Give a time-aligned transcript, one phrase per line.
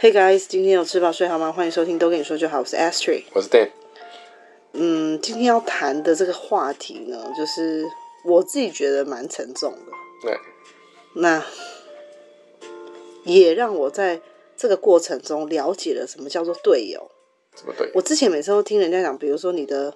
[0.00, 1.50] Hey guys，今天有吃饱睡好吗？
[1.50, 3.70] 欢迎收听都跟你说就好，我是 Astrid，我是 Dave。
[4.74, 7.84] 嗯，今天要谈的这个话题呢，就是
[8.24, 9.92] 我自己觉得蛮沉重的。
[10.22, 10.38] 对。
[11.14, 11.44] 那
[13.24, 14.20] 也让我在
[14.56, 17.10] 这个过程中了解了什么叫做队友。
[17.56, 17.92] 什么队友？
[17.96, 19.92] 我之前每次都听人家讲，比如说你的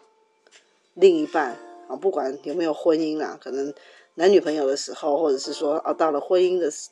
[0.94, 1.56] 另一半
[1.86, 3.72] 啊，不管有没有婚姻啦，可能
[4.16, 6.88] 男女朋友的时候，或者是说啊，到了婚姻的时。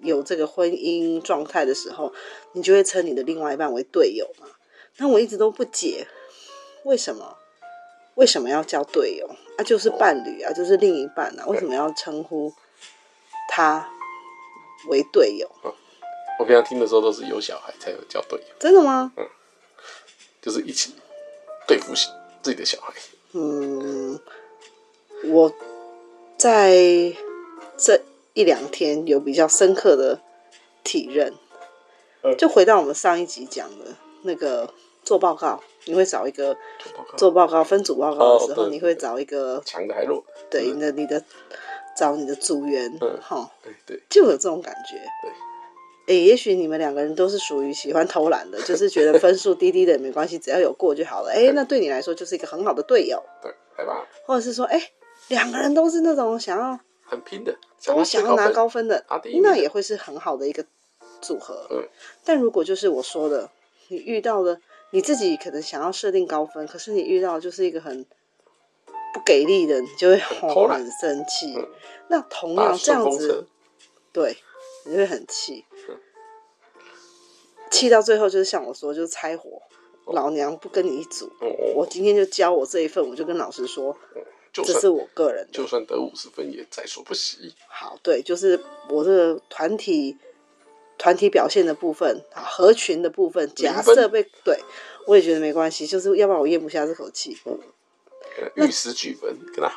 [0.00, 2.12] 有这个婚姻状态的时候，
[2.52, 4.46] 你就会称你的另外一半为队友嘛？
[4.98, 6.06] 那我一直都不解，
[6.84, 7.36] 为什么？
[8.14, 9.28] 为什么要叫队友？
[9.58, 12.52] 啊，就是伴侣啊，就是另一半啊，为什么要称呼
[13.48, 13.90] 他
[14.88, 15.50] 为队友？
[15.62, 15.74] 哦，
[16.38, 18.54] 我平常听的时候都是有小孩才有叫队友。
[18.60, 19.12] 真的吗？
[19.16, 19.26] 嗯，
[20.40, 20.94] 就是一起
[21.66, 21.92] 对付
[22.42, 22.92] 自己的小孩。
[23.32, 24.20] 嗯，
[25.24, 25.52] 我
[26.36, 26.72] 在
[27.76, 28.00] 这。
[28.34, 30.20] 一两天有比较深刻的
[30.82, 31.32] 体认，
[32.36, 33.86] 就回到我们上一集讲的
[34.22, 34.68] 那个
[35.04, 36.56] 做报告，你会找一个
[37.16, 37.62] 做报告。
[37.62, 41.22] 分组报告的时候，你会找一个强的还弱，对，你的你的
[41.96, 54.90] 找你的组员，哈，对对，就有这种感觉，对，哎，也许你们两个人都是属于喜欢偷懒的， 就是觉得分数低低的也没关系，只要有过就好了，哎，那对你来说就是一个很好的队友，对，来吧，或者是说，哎，
[55.28, 56.80] 两个人都是那种想要。
[57.14, 57.56] 很拼的，
[57.94, 60.64] 我想要拿高分的，啊、那也会是很好的一个
[61.20, 61.66] 组合。
[61.70, 61.88] 嗯，
[62.24, 63.50] 但如果就是我说的，
[63.88, 64.60] 你遇到了
[64.90, 68.04] 你自己可能想要设定高分，可是你遇到就是一个很
[69.12, 71.54] 不给力的，你就会很很生气。
[71.56, 71.68] 嗯、
[72.08, 73.46] 那同样这样子，
[74.12, 74.36] 对，
[74.84, 75.64] 你就会很气，
[77.70, 79.62] 气、嗯、到最后就是像我说，就是拆伙，
[80.04, 81.26] 哦、老娘不跟你一组。
[81.40, 83.96] 哦、我今天就教我这一份，我就跟老师说。
[84.62, 87.54] 嗯这是我个人，就算得五十分也在所不惜。
[87.66, 90.16] 好，对，就是我这个团体
[90.96, 94.60] 团体表现的部分啊，合群的部分，假设被对，
[95.08, 97.36] 我也觉得没关系，就是要不然我咽不下这口气。
[97.46, 97.58] 嗯，
[98.54, 99.72] 玉石俱焚，跟他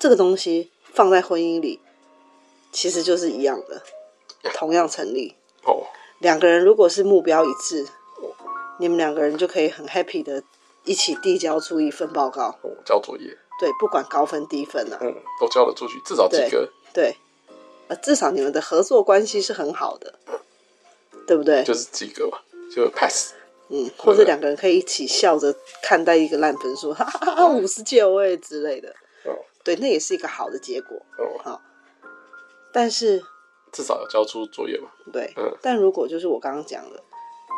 [0.00, 1.80] 这个东西放在婚姻里，
[2.72, 3.82] 其实就是一样的，
[4.54, 5.36] 同样成立。
[5.62, 5.86] 哦，
[6.18, 7.86] 两个人如果是目标一致，
[8.80, 10.42] 你们两个人就可以很 happy 的
[10.84, 13.38] 一起递交出一份报告，交作业。
[13.58, 16.68] 对，不管高分低分啊，嗯，都交了出去，至少及格。
[16.94, 17.16] 对，
[17.88, 20.14] 呃，至少你们的合作关系是很好的，
[21.26, 21.64] 对不对？
[21.64, 22.38] 就是及格嘛，
[22.74, 23.34] 就 pass。
[23.70, 28.88] 嗯，或者两个人可以一起笑着看待一个烂分数，哈哈哈，五十九位之类的。
[29.24, 30.96] 哦，对，那也是一个好的结果。
[31.18, 31.60] 哦，好，
[32.72, 33.22] 但是
[33.72, 34.88] 至少要交出作业嘛。
[35.12, 37.02] 对，嗯，但如果就是我刚刚讲的，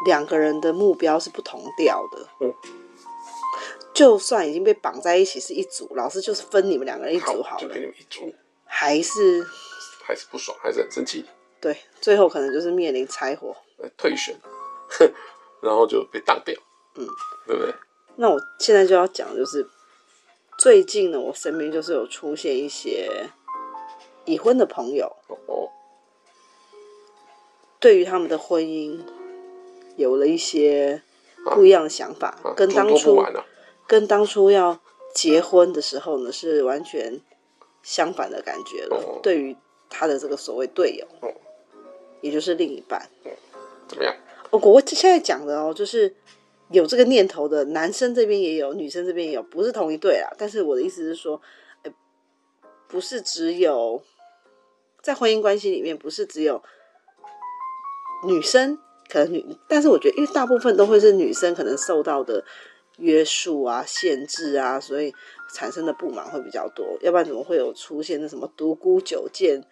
[0.07, 2.55] 两个人的目标是不同调的，嗯。
[4.01, 8.35] 就算已经被绑在一起是一组，老师就是分你们两个人一组好了，就给你们一组，
[8.65, 9.47] 还是
[10.03, 11.27] 还是不爽，还是很生气。
[11.61, 13.55] 对，最后可能就是面临拆伙、
[13.99, 14.35] 退选，
[15.61, 16.59] 然后就被当掉。
[16.95, 17.07] 嗯，
[17.47, 17.75] 对不对？
[18.17, 19.69] 那我现在就要讲，就是
[20.57, 23.29] 最近呢，我身边就是有出现一些
[24.25, 25.15] 已婚的朋友，
[25.47, 25.69] 哦，
[27.79, 28.99] 对于他们的婚姻
[29.97, 31.03] 有了一些
[31.45, 33.23] 不一样的想法，啊、跟当初。
[33.91, 34.81] 跟当初要
[35.13, 37.21] 结婚的时候呢，是完全
[37.83, 38.97] 相反的感觉了。
[38.97, 39.57] 哦、对于
[39.89, 41.35] 他的这个所谓队友，哦、
[42.21, 43.33] 也就是另一半，嗯、
[43.89, 44.15] 怎么样？
[44.51, 46.15] 我我现在讲的哦，就是
[46.69, 50.31] 有这个念头的男生这边也有，女生这边也有，不是同一对啊。
[50.39, 51.43] 但是我的意思是说，
[51.83, 51.93] 欸、
[52.87, 54.01] 不是只有
[55.03, 56.63] 在婚姻关系里面，不是只有
[58.25, 58.79] 女生
[59.09, 62.45] 可能女，但是我觉得，因为大部分都会是女生可能受到的。
[63.01, 65.13] 约束啊，限制啊，所以
[65.55, 66.97] 产生的不满会比较多。
[67.01, 69.63] 要不然怎么会有出现那什么独孤九剑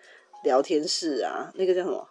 [0.45, 1.53] 聊天室啊？
[1.55, 2.09] 那个叫什么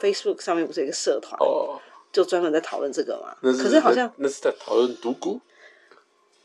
[0.00, 1.80] ？Facebook 上面不是有一个社团哦，
[2.12, 3.34] 就专门在讨论这个嘛。
[3.40, 5.40] 可是好像那是在讨论独孤，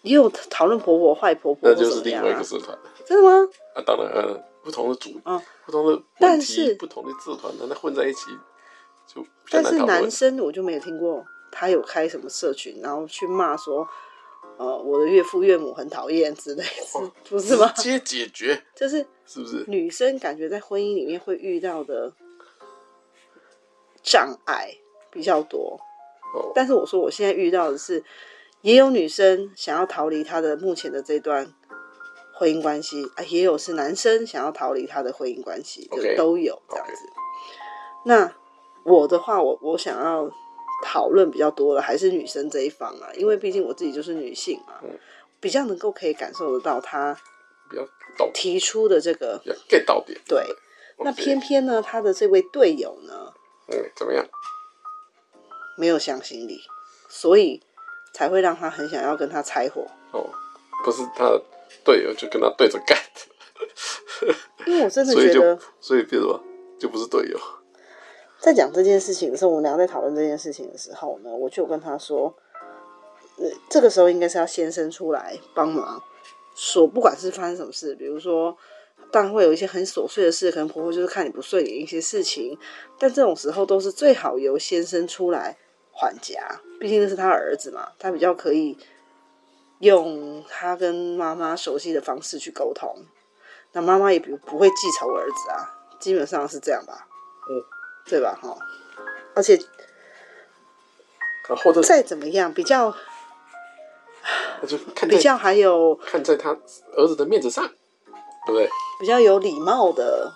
[0.04, 2.78] 也有讨论婆婆坏婆婆，那就是另外一个社团。
[3.06, 3.50] 真的吗？
[3.76, 8.28] 啊，当然，呃，不同的组啊，哦、不同的但是不同的社团，那混在一起
[9.08, 9.26] 就。
[9.50, 11.26] 但是男生我就没有听过。
[11.60, 13.86] 他有开什么社群，然后去骂说，
[14.58, 17.70] 呃，我的岳父岳母很讨厌之类的，哦、 不是吗？
[17.76, 19.66] 直接解决，就是是不是？
[19.68, 22.14] 女生感觉在婚姻里面会遇到的
[24.02, 24.74] 障碍
[25.12, 25.78] 比较多，
[26.34, 28.02] 哦、但是我说我现在遇到的是，
[28.62, 31.54] 也有女生想要逃离她的目前的这段
[32.36, 36.12] 婚姻关系啊，也有是男生想要逃离他的婚姻关系，Okay.
[36.12, 36.94] 就都有这样子。
[36.94, 37.10] Okay.
[38.06, 38.34] 那
[38.86, 40.32] 我的话，我我想要。
[40.84, 44.98] 讨论比较多的还是女生这一方啊，因为毕竟我自己就是女性嘛，嗯、
[45.40, 47.18] 比较能够可以感受得到她
[48.34, 50.20] 提出的这个 get 到点。
[50.28, 50.44] 对，
[51.00, 53.34] 那偏偏呢，他的这位队友呢，
[53.68, 54.26] 嗯，怎么样？
[55.78, 56.62] 没有向心力，
[57.08, 57.62] 所以
[58.14, 59.88] 才会让他很想要跟他拆伙。
[60.12, 60.30] 哦，
[60.84, 61.42] 不是他的
[61.84, 62.98] 队友就跟他对着干。
[64.66, 66.42] 因为我真的觉得，所以变什么
[66.78, 67.40] 就不是队友。
[68.40, 72.34] 在讲这件事情的时候，我们俩在讨论这件事情的时候呢，我就跟他说，
[73.38, 76.02] 呃，这个时候应该是要先生出来帮忙，
[76.56, 78.58] 说不管是发生什么事，比如说。
[79.12, 82.56] 当然会有一些很琐碎的事，可能婆婆就是看你不顺眼一些事情，
[83.00, 85.58] 但这种时候都是最好由先生出来
[85.92, 88.78] 缓夹，毕竟那是他儿子嘛，他比较可以
[89.80, 93.04] 用他跟妈妈熟悉的方式去沟通，
[93.72, 97.08] 那妈妈也不不会记仇儿子啊，基本上是这样吧，
[97.50, 97.64] 嗯，
[98.10, 98.40] 对吧？
[98.42, 98.58] 哈，
[99.36, 99.58] 而且，
[101.84, 102.96] 再怎么样比较，
[105.08, 106.58] 比较还有看在他
[106.96, 107.70] 儿子的面子上。
[108.46, 108.70] 对不对？
[109.00, 110.34] 比较有礼貌的，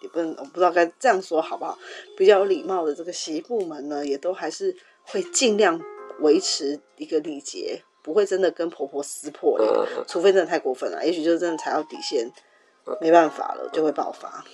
[0.00, 1.76] 也不能，我不知道该这样说好不好？
[2.16, 5.80] 比较有礼貌的这个媳妇们呢，也都还是会尽量
[6.20, 12.30] 维持一个礼节，不会真的跟婆婆撕破脸，嗯、除非真的太过分了，也许就是真的踩到底线，
[13.00, 14.44] 没办法了就会爆发。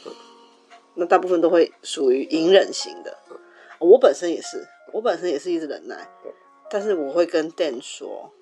[0.94, 3.18] 那大部分都会属于隐忍型的，
[3.78, 6.08] 我本身也是，我本身也是一直忍耐，
[6.70, 8.32] 但是我会跟 Dan 说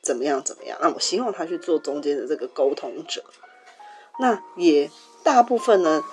[0.00, 3.24] 怎么样怎么样，那我希望他去做中间的这个沟通者。
[4.18, 4.90] 那也
[5.22, 6.04] 大部分呢，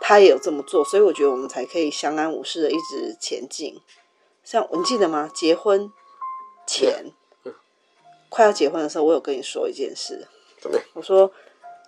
[0.00, 3.80] 他也有这么做，所以我觉得我们才可以相安无事的一直前进。
[4.42, 5.30] 像你记得吗？
[5.34, 5.92] 结婚
[6.66, 7.12] 前，
[8.28, 10.26] 快要结婚的时候，我有跟你说一件事。
[10.60, 10.78] 怎么？
[10.94, 11.30] 我说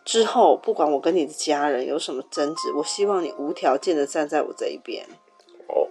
[0.04, 5.06] 之后不管我跟你的家人有什么争执，我希望你无条件的站在我这一边。
[5.68, 5.88] 哦。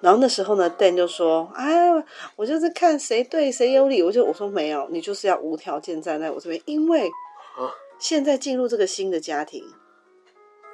[0.00, 1.90] 然后那时候呢，Dan 就说：“哎，
[2.36, 7.08] 我就是看谁对谁有理。”我就我说没有，你就是要无条件站在我这边，因为
[7.56, 7.74] 啊。
[7.98, 9.62] 现在进入这个新的家庭，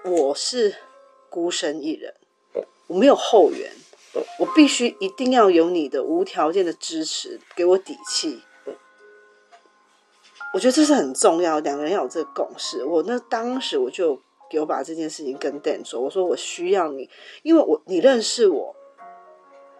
[0.04, 0.76] 我是
[1.28, 2.14] 孤身一人，
[2.86, 3.72] 我没有后援，
[4.38, 8.42] 我必须一定要有你的无条件的支持，给我底气。
[10.56, 12.82] 我觉得这是很重要，两个人要有这个共识。
[12.82, 14.18] 我那当时我就
[14.52, 17.10] 有把这件事情跟 Dan 说，我说我需要你，
[17.42, 18.74] 因为我你认识我，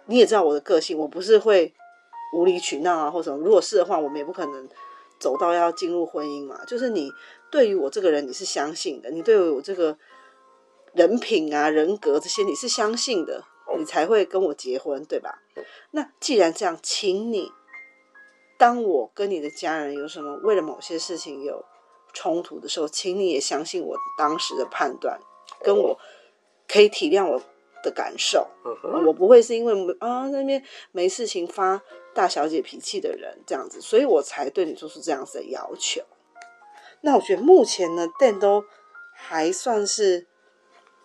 [0.05, 1.73] 你也知道我的个性，我不是会
[2.35, 3.43] 无理取闹啊或什么。
[3.43, 4.69] 如果是的话，我们也不可能
[5.17, 6.63] 走到要进入婚姻嘛。
[6.65, 7.11] 就是你。
[7.49, 9.97] 对于我这个人，你是相信的；你对于我这个
[10.93, 13.41] 人品啊、人格这些，你是相信的，
[13.79, 15.41] 你才会跟我结婚，对吧？
[15.91, 17.49] 那既然这样，请你，
[18.57, 21.63] 当我跟你的家人有什么为了某些事情有
[22.13, 25.19] 冲突的时候，请你也相信我当时的判断，
[25.63, 25.99] 跟我
[26.67, 27.39] 可以体谅我
[27.83, 28.47] 的感受。
[29.05, 31.81] 我不会是因为啊那边没事情发
[32.13, 36.01] 大小姐脾气的人这样子，所以我才对你做出这样子的要求。
[37.01, 38.65] 那我觉得目前呢，Dan 都
[39.13, 40.25] 还算是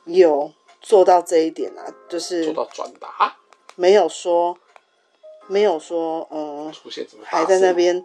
[0.07, 3.37] 有做到这一点啊，就是做到转达，
[3.77, 4.59] 没有说，
[5.47, 8.05] 没有说，呃，出现什么还在那边，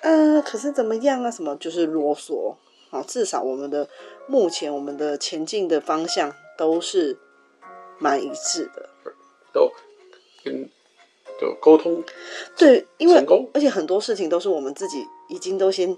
[0.00, 1.30] 嗯、呃，可是怎么样啊？
[1.30, 2.54] 什么就是啰嗦
[2.90, 3.02] 啊？
[3.06, 3.88] 至少我们的
[4.26, 7.18] 目前我们的前进的方向都是
[7.98, 8.90] 蛮一致的，
[9.52, 9.70] 都
[10.44, 10.68] 跟
[11.40, 12.02] 就沟通，
[12.56, 15.96] 对，因为而且很多事情都是我们自己已经都先。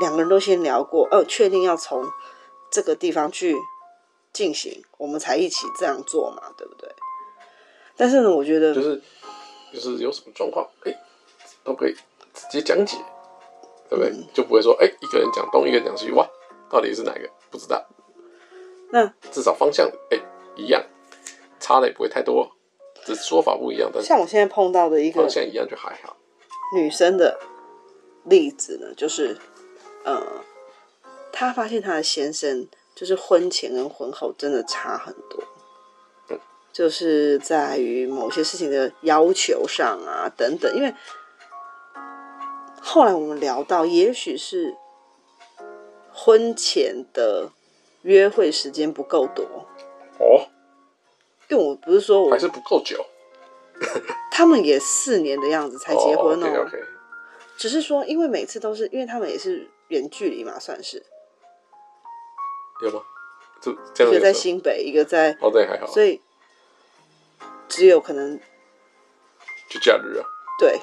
[0.00, 2.04] 两个人都先聊过，哦，确定要从
[2.68, 3.54] 这个地方去
[4.32, 6.90] 进行，我们才一起这样做嘛，对不对？
[7.96, 9.00] 但是呢，我觉得就是
[9.74, 10.94] 就是有什么状况，哎，
[11.64, 11.94] 都可以
[12.32, 12.96] 直接讲解，
[13.90, 14.10] 对不对？
[14.10, 16.26] 嗯、就不会说，哎，一个人讲东，一个人讲西，哇，
[16.70, 17.28] 到底是哪个？
[17.50, 17.84] 不知道。
[18.90, 20.18] 那至少方向哎
[20.56, 20.82] 一样，
[21.58, 22.52] 差的也不会太多，
[23.04, 23.90] 只是说法不一样。
[23.92, 26.16] 但像我现在碰到的一个方向一样就还好。
[26.76, 27.38] 女生的
[28.24, 29.36] 例子呢，就是。
[30.06, 30.22] 呃，
[31.32, 35.42] 她发现她的先生就是婚前跟婚后真的差很多，
[36.74, 40.70] 就是在于某些事情的要求上啊等等。
[40.76, 40.94] 因为
[42.82, 44.76] 后来我们聊到，也许是
[46.12, 47.50] 婚前的
[48.02, 49.44] 约会时间不够多
[50.18, 50.48] 哦，
[51.48, 53.06] 因为我不是说我还是不够久，
[54.30, 56.46] 他们也四年的样子才结婚哦。
[56.46, 56.84] Oh, okay, okay.
[57.56, 59.70] 只是说，因为每次都是因为他们也是。
[59.88, 61.04] 远距离嘛，算是
[62.82, 63.02] 有吗？
[63.60, 65.86] 就这样一个在新北，一个在哦，对，还好。
[65.86, 66.22] 所以
[67.76, 68.38] 只有可能
[69.68, 70.24] 就假日啊，
[70.58, 70.80] 对，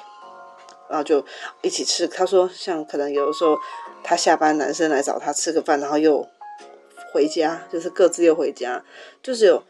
[0.90, 1.24] 然后就
[1.62, 2.06] 一起吃。
[2.06, 3.58] 他说，像可能有的时候
[4.04, 6.28] 他下班，男生来找他吃个饭，然后又
[7.12, 8.84] 回家，就是各自又回家，
[9.22, 9.64] 就是有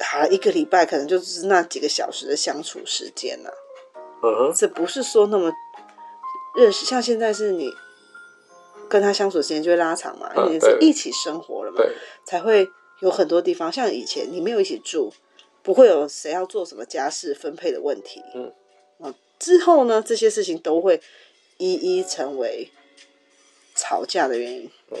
[0.00, 3.54] 好一个礼拜，可能就是那几个小时的相处时间呢、啊。
[4.22, 5.52] 嗯哼，这不是说那么
[6.56, 7.70] 认识，像现在是你。
[8.88, 11.80] 跟他相处时间就会拉长嘛，因为是一起生活了嘛，
[12.24, 13.70] 才会有很多地方。
[13.70, 15.12] 像以前你没有一起住，
[15.70, 18.20] 不不会有谁要做什么家事分配的问题。
[18.34, 18.52] 嗯，
[19.00, 21.00] 啊，之后呢，这些事情都会
[21.58, 22.72] 一一成为
[23.76, 24.68] 吵架的原因。
[24.90, 25.00] 嗯，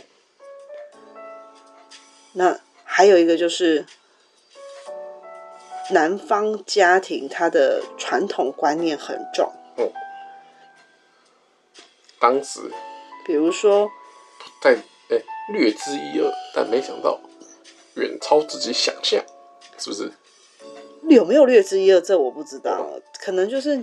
[2.34, 3.84] 那还有一个就是。
[5.92, 9.90] 男方家庭他的传统观念很重，嗯，
[12.20, 12.60] 当时，
[13.26, 13.90] 比如说，
[14.62, 14.76] 在
[15.08, 17.18] 哎、欸、略知一二，但没想到
[17.96, 19.20] 远超自己想象，
[19.78, 20.12] 是不是？
[21.14, 22.00] 有没有略知一二？
[22.00, 23.82] 这我不知道，嗯、可能就是，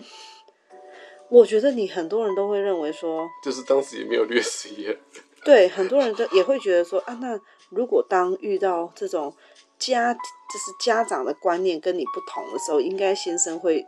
[1.29, 4.97] 我觉得你很多人都会认为说，就是当时也没有略知一二，
[5.43, 9.33] 对，很多人都也会觉得说啊，那如果当遇到这种。
[9.79, 13.85] 家就是家长的观念跟你不同的时候，应该先生会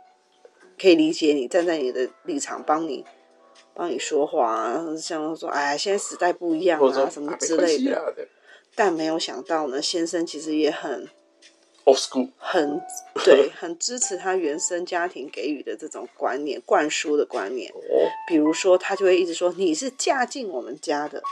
[0.80, 3.04] 可以理解你，站在你的立场帮你
[3.74, 7.96] 帮你说话啊，像说哎，现在时代不一样啊，什么之类的。
[7.96, 8.04] 啊、
[8.76, 11.08] 但没有想到呢，先生其实也很
[11.90, 12.80] old school，很
[13.24, 17.72] 对，很支持他原生家庭给予的这种观念，灌输的观念。
[18.28, 21.22] 比如说，他就会一直说你是嫁进我们家的。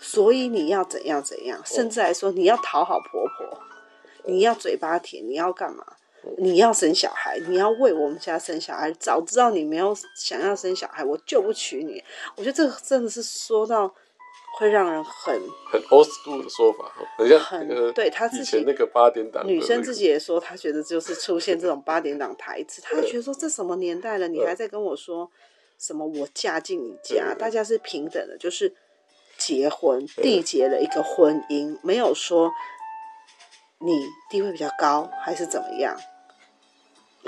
[0.00, 3.58] 所以你要怎样怎样，甚至来说你要讨好婆婆，
[4.24, 5.84] 你要嘴巴甜，你要干嘛？
[6.38, 8.90] 你要生小孩，你要为我们家生小孩。
[8.92, 12.02] 早知道你没有想要生小孩，我就不娶你。
[12.36, 13.94] 我觉得这个真的是说到
[14.58, 25.30] 会让人很很 old school 的说法，很像很对他自己那个八点档女生自己也说，她觉得就是出现这种八点档台词，她觉得说这什么年代了，你还在跟我说
[25.78, 28.74] 什么我嫁进你家，大家是平等的，就是。
[29.36, 32.52] 结婚缔结了一个婚姻，没有说
[33.80, 35.96] 你地位比较高还是怎么样。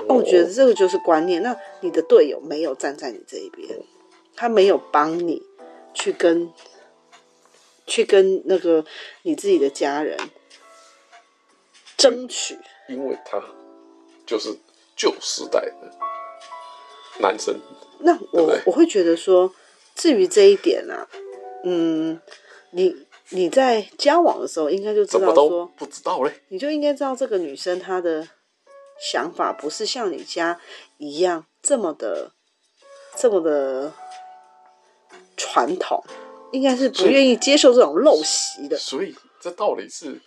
[0.07, 1.43] 我觉得这个就是观念。
[1.43, 3.77] 那你的队友没有站在你这一边，
[4.37, 5.43] 他没有帮你
[5.93, 6.49] 去跟
[7.87, 8.85] 去跟那个
[9.23, 10.15] 你自己的家人
[11.97, 12.55] 争取，
[12.87, 13.41] 因为他
[14.25, 14.55] 就是
[14.95, 15.97] 旧时代的
[17.19, 17.59] 男生。
[17.99, 19.51] 那我我会觉得说，
[19.95, 21.07] 至于这一点啊。
[21.63, 22.21] 嗯，
[22.69, 22.95] 你
[23.29, 28.25] 你在交往的时候应该就知道说，不知道嘞，你就应该知道这个女生她的
[29.01, 30.61] 想法不是像你家
[30.97, 32.31] 一样这么的
[33.15, 33.91] 这么的
[35.35, 36.03] 传统，
[36.51, 38.77] 应该是不愿意接受这种陋习的。
[38.77, 40.19] 所以，这道理是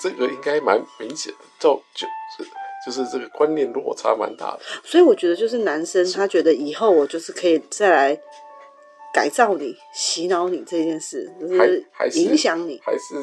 [0.00, 2.50] 这个应该蛮明显的，就就是
[2.86, 4.60] 就是这个观念落差蛮大的。
[4.84, 8.20] 所以我觉得就是男生他觉得以后我就是可以再来。
[9.14, 11.86] 改造你、洗脑你这件事，就是
[12.18, 13.14] 影响你还，还是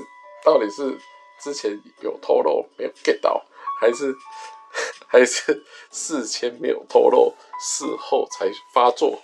[0.42, 0.98] 到底是
[1.38, 3.44] 之前有透露没有 get 到，
[3.78, 4.16] 还是
[5.06, 5.62] 还是
[5.92, 9.22] 事前没有透露，事后才发作，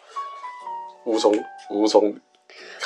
[1.05, 1.33] 无从
[1.69, 2.13] 无从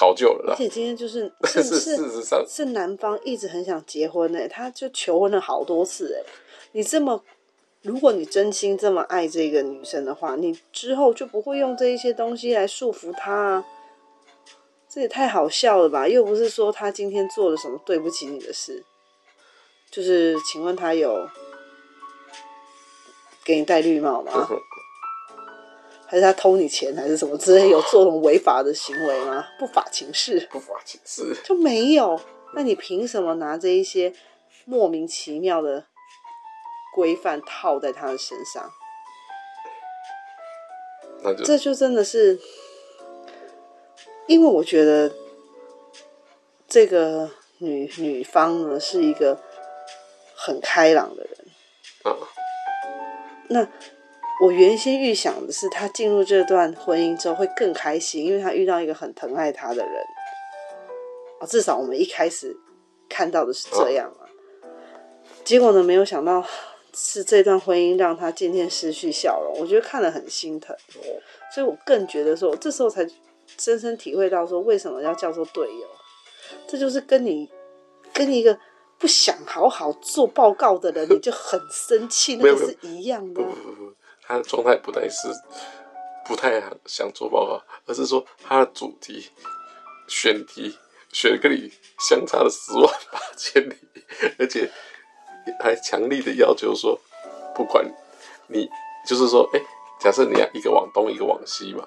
[0.02, 0.54] 考究了。
[0.54, 6.20] 而且今天就是 是是事实上是男方一直很想结婚呢，他就求婚了好多次哎，
[6.72, 7.24] 你这么。
[7.84, 13.66] 如果你真心这么爱这个女生的话，你之后就不会用这一些东西来束缚她啊。
[14.88, 16.08] 这也太好笑了吧？
[16.08, 18.84] 又不是说他今天做了什么对不起你的事，
[19.90, 21.28] 就是请问他有
[23.44, 24.32] 给你戴绿帽吗？
[26.12, 27.70] 还是他偷你钱，还是什么之类？
[27.70, 29.48] 有做什么违法的行为吗？
[29.58, 30.46] 不法情事？
[30.52, 32.20] 不法情事就没有？
[32.54, 34.14] 那你凭什么拿这一些
[34.66, 35.86] 莫名其妙的？
[36.94, 38.70] 规范套在他的身上，
[41.24, 42.38] 那就这就真的是，
[44.28, 45.10] 因为我觉得
[46.68, 49.40] 这个女女方呢是一个
[50.36, 51.34] 很开朗的人
[52.04, 52.12] 啊。
[53.48, 53.66] 那
[54.42, 59.94] 我原先预想的是，他进入这段婚姻之后会更开心，因为他遇到一个很疼爱他的人。
[61.40, 62.58] 啊，至少我们一开始
[63.08, 64.26] 看到的是这样啊。
[65.44, 66.44] 结果呢，没有想到。
[66.94, 70.76] 是这段婚姻让他渐渐失去笑容，我觉得看了很心疼，
[71.56, 73.08] 所以我更觉得说，这时候才
[73.58, 75.88] 深深体会到说，为什么要叫做队友？
[76.68, 77.50] 这就是跟你
[78.14, 78.60] 跟一个
[78.98, 83.42] 不想好好做报告的人，你就很生气，那个是一样的。
[83.42, 83.81] 不不不，
[84.32, 85.28] 他的状态不太是
[86.26, 89.30] 不太想做报告，而是说他的主题
[90.08, 90.78] 选题
[91.12, 93.76] 选跟你相差了十万八千里，
[94.40, 94.72] 而且。
[95.60, 97.00] 还强力的要求说，
[97.56, 97.84] 不管
[98.48, 98.70] 你，
[99.08, 99.60] 就是说，哎、
[100.00, 101.84] 假设你要一个往东，一个往西嘛，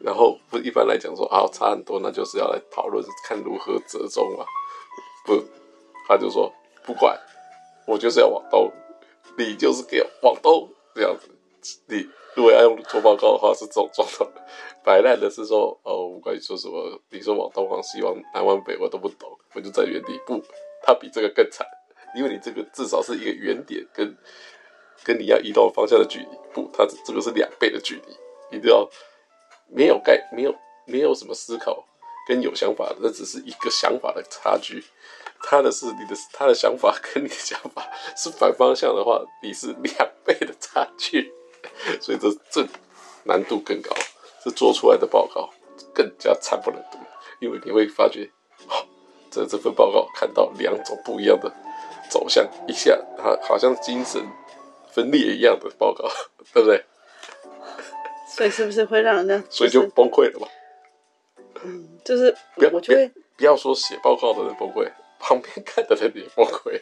[0.00, 4.44] 然后不一般来讲说啊差很多，那就是要来讨论看如何折中嘛。
[5.24, 5.44] 不，
[6.08, 6.52] 他就说
[6.84, 7.16] 不管，
[7.86, 8.68] 我就是要往东，
[9.38, 11.30] 你就是给往东这样子。
[11.86, 14.24] 你如果要用做报告的话是这种状态，
[14.84, 20.42] 摆烂的是说哦，不管你说什么，你说往东往西往南往北我都不懂，我就在原地不，
[20.82, 21.66] 他比这个更惨。
[22.14, 24.16] 因为你这个至少是一个原点跟
[25.04, 28.16] 跟你要移动方向的距离，不，它这个是两倍的距离，
[28.50, 28.88] 你都要
[29.68, 30.54] 没有概没有
[30.86, 31.84] 没有什么思考
[32.26, 34.82] 跟有想法，那只是一个想法的差距。
[35.42, 41.30] 他的是你的他的想法跟你的想法 是反方向的话，你是两倍的差距，
[42.00, 42.66] 所以这这
[43.24, 43.94] 难度更高，
[44.44, 45.50] 这做出来的报告
[45.94, 46.98] 更加惨不忍睹，
[47.40, 48.30] 因为你会发觉，
[48.68, 48.86] 哦，
[49.30, 51.52] 这这份报告看到两种不一样的
[52.10, 54.22] 走向，一下好好像精神
[54.92, 56.08] 分裂一样的报告，
[56.52, 56.84] 对不对？
[58.28, 60.48] 所以是不是会让人家、就是，所以就崩溃了嘛？
[61.64, 64.90] 嗯，就是不要我觉得不要说写报告的人崩溃。
[65.18, 66.78] 旁边看的人也崩溃，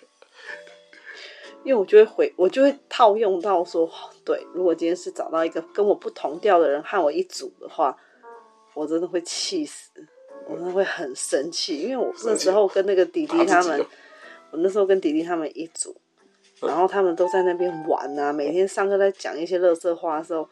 [1.65, 3.91] 因为我就会回，我就会套用到说，
[4.25, 7.97] 对，如果今天是找到一个跟我不同调的人和我一组的话，
[8.75, 9.91] 我真的会气死，
[10.47, 13.81] 我真的会很生气，因为我那时候跟那个弟弟他们，
[14.51, 15.97] 我那时候跟弟弟他们一组，
[16.61, 20.47] 然后他们都在那边玩啊，每天上课在讲一些乐色话的时候，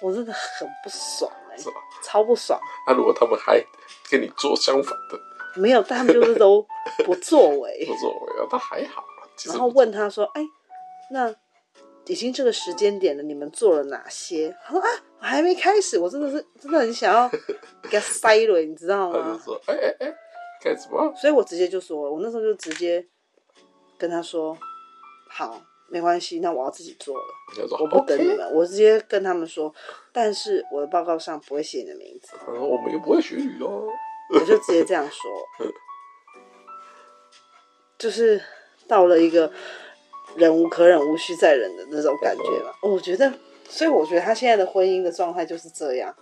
[0.00, 1.64] 我真的很不爽哎、欸，
[2.02, 2.58] 超不爽。
[2.86, 3.62] 那、啊、如果他们还
[4.10, 5.60] 跟你做相反的？
[5.60, 6.64] 没有，但他们就是都
[7.04, 9.04] 不作为，不作为啊，他还好。
[9.46, 10.42] 然后问他说：“哎，
[11.10, 11.34] 那
[12.06, 14.88] 已经这个时间点了，你们做了哪些？”他说：“啊，
[15.20, 17.28] 我还没开始，我真的是真的很想要
[17.88, 20.14] 给他塞了，你知道吗？” 他就说：“哎哎哎，
[20.62, 23.06] 干什么？”所以我直接就说了，我那时候就直接
[23.96, 24.56] 跟他说
[25.30, 27.24] ：“好，没关系，那我要自己做了，
[27.80, 29.72] 我不等你们.我直接跟他们说，
[30.12, 32.36] 但是我的报告上不会写你的名字。
[32.48, 33.86] 嗯”我们又不会学语哦。
[34.34, 35.30] 我就直接这样说，
[37.98, 38.38] 就是
[38.88, 39.52] 到了一个
[40.36, 42.74] 忍无可忍、无需再忍的那种感觉了。
[42.82, 43.32] 我觉得，
[43.68, 46.14] 所以我觉得他现在的婚姻的状态就是这样，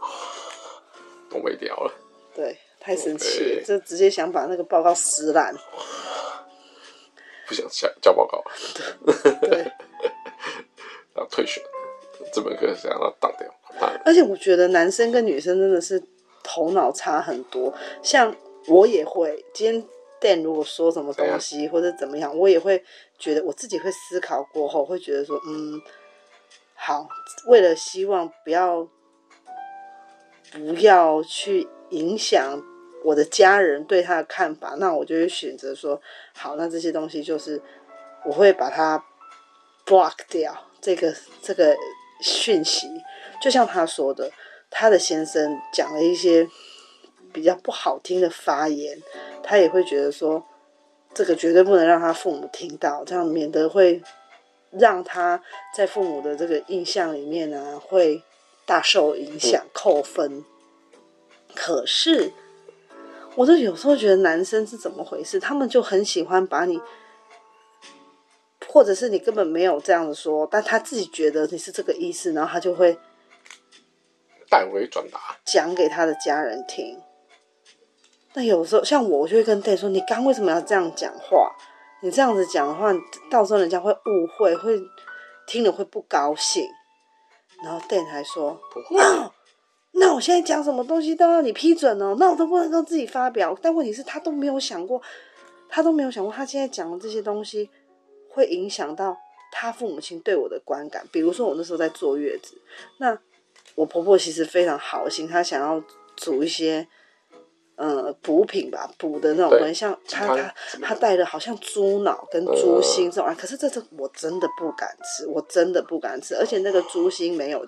[1.31, 1.93] 都没掉了。
[2.35, 5.55] 对，太生气了，就直接想把那个报告撕烂，
[7.47, 8.45] 不想交交报告了。
[9.43, 9.59] 对，
[11.15, 11.63] 然后退学，
[12.33, 13.49] 这门课想让他当掉。
[14.05, 16.03] 而且我觉得男生跟女生真的是。
[16.49, 17.75] 头脑差很多，
[18.05, 18.33] 像
[18.69, 19.85] 我也会，今天
[20.21, 22.83] Dan 如果说什么东西或者怎么样，我也会
[23.19, 25.81] 觉得我自己会思考过后，会觉得说，嗯，
[26.75, 27.09] 好，
[27.47, 28.89] 为了希望不要
[30.53, 32.63] 不要去影响
[33.05, 36.01] 我的家人对他的看法，那我就会选择说，
[36.35, 37.61] 好，那这些东西就是
[38.25, 39.05] 我会把它
[39.85, 41.77] block 掉，这个这个
[42.21, 42.89] 讯息，
[43.41, 44.31] 就像他说的。
[44.69, 46.47] 他的先生讲了一些
[47.37, 49.03] 比较不好听的发言，
[49.43, 50.43] 他也会觉得说，
[51.13, 54.03] 这个绝对不能让他父母听到，这样免得会
[54.71, 55.43] 让他
[55.75, 58.23] 在父母的这个印象里面呢，会
[58.65, 60.47] 大受影响，扣分。
[61.55, 62.33] 可是，
[63.35, 65.39] 我就有时候觉得男生是怎么回事？
[65.39, 66.81] 他们就很喜欢把你，
[68.67, 72.99] 或者是你根本没有这样子说，但他自己觉得你是这个意思，然后他就会。
[74.49, 76.97] 代为转达，讲给他的家人听。
[78.37, 81.51] 那有时候像我，我就会跟 Dan 说：“你刚为什么要这样讲话？
[82.03, 82.93] 你这样子讲的话，
[83.31, 84.79] 到时候人家会误会，会
[85.47, 86.69] 听了会不高兴。”
[87.65, 88.61] 然后 Dan 还说
[88.93, 89.33] ：“那
[89.93, 93.59] 那我现在讲什么东西都要你批准哦，那我都不能够自己发表。
[93.63, 95.01] 但问题是，他都没有想过，
[95.71, 97.71] 他都没有想过，他现在讲的这些东西
[98.29, 99.17] 会影响到
[99.51, 101.07] 他父母亲对我的观感。
[101.11, 102.61] 比如说，我那时候在坐月子，
[102.99, 103.19] 那。”
[103.75, 105.83] 我婆婆其实非常好心，她想要
[106.17, 106.89] 煮一些，
[107.77, 117.67] 呃，补品吧，补的那种东西，像他他他带的好像猪脑跟猪心这种啊，可是这这我真的不敢吃，我真的不敢吃，而且那个猪心没有，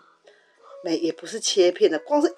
[0.82, 2.34] 没也不是切片的，光是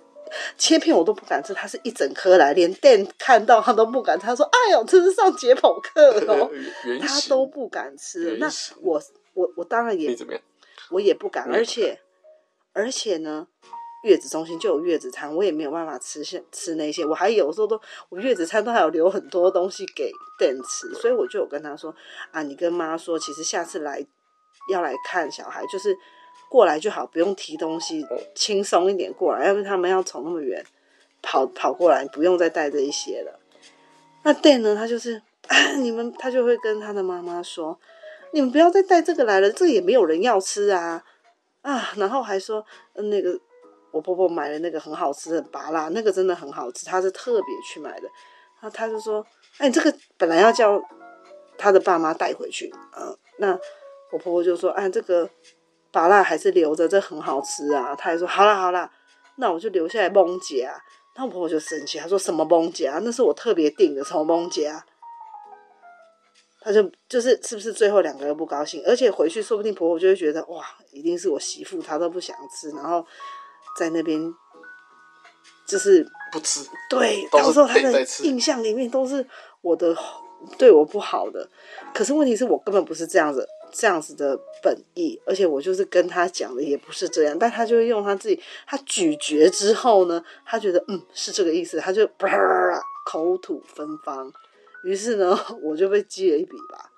[0.58, 6.50] 切片我都不敢吃，它是一整颗来，连店看到他都不敢，他说：“哎呦，这是上解剖课哦。
[7.00, 8.48] ”他都不敢吃，那
[8.80, 9.00] 我
[9.34, 10.16] 我我当然也
[10.90, 12.00] 我也不敢，而且。
[12.72, 13.48] 而且呢，
[14.02, 17.04] 月子中心就有月子餐，我也没有办法吃些吃那些。
[17.04, 21.94] 我还有时候都，我月子餐都还有留很多东西给 Dan 吃，所以我就有跟他说
[22.30, 24.04] 啊，你跟妈说，其实下次来
[24.70, 25.96] 要来看小孩，就是
[26.48, 29.46] 过来就好，不用提东西，轻松一点过来。
[29.46, 30.64] 要不他们要从那么远
[31.20, 33.38] 跑跑过来，不用再带这一些了。
[34.22, 37.78] 那 Dan 呢，他就是啊，你们他就会跟他的妈妈说，
[38.32, 41.04] 你们不要再带这个来了，这个也没有人要吃啊。
[41.62, 43.38] 啊，然后还说，那个
[43.92, 48.08] 我婆婆买了那个很好吃的芭乐，那个真的很好吃，她是特别去买的。
[48.62, 49.24] 然后他就说，
[49.56, 50.78] 哎，这个本来要叫
[51.56, 53.58] 她的爸妈带回去，嗯，那
[54.12, 55.28] 我婆婆就说，哎，这个
[55.90, 57.96] 芭乐还是留着，这很好吃啊。
[57.96, 58.90] 她还说，好啦好啦，
[59.36, 60.76] 那我就留下来蒙姐啊。
[61.16, 63.00] 那我婆婆就生气，她说什么蒙姐啊？
[63.02, 64.84] 那是我特别订的，什么蒙姐啊？
[66.60, 73.02] 她就就是是不是最后两个人不高兴，而且回去说不定婆婆就会觉得哇，一定是我媳妇她都不想吃，然后
[73.80, 74.20] 在那边
[75.66, 79.26] 就是不吃，对，到时候他的印象里面都是
[79.62, 79.96] 我的
[80.58, 81.48] 对我不好的，
[81.94, 83.48] 可是问题是我根本不是这样子。
[83.72, 92.28] 这样子的本意，而且我就是跟他讲的也不是这样，但他就会用他自己，他咀嚼之后呢，他觉得嗯是这个意思，他就啪
[93.06, 94.32] 口吐芬芳，
[94.82, 96.90] 于是呢 我就被记了一笔吧。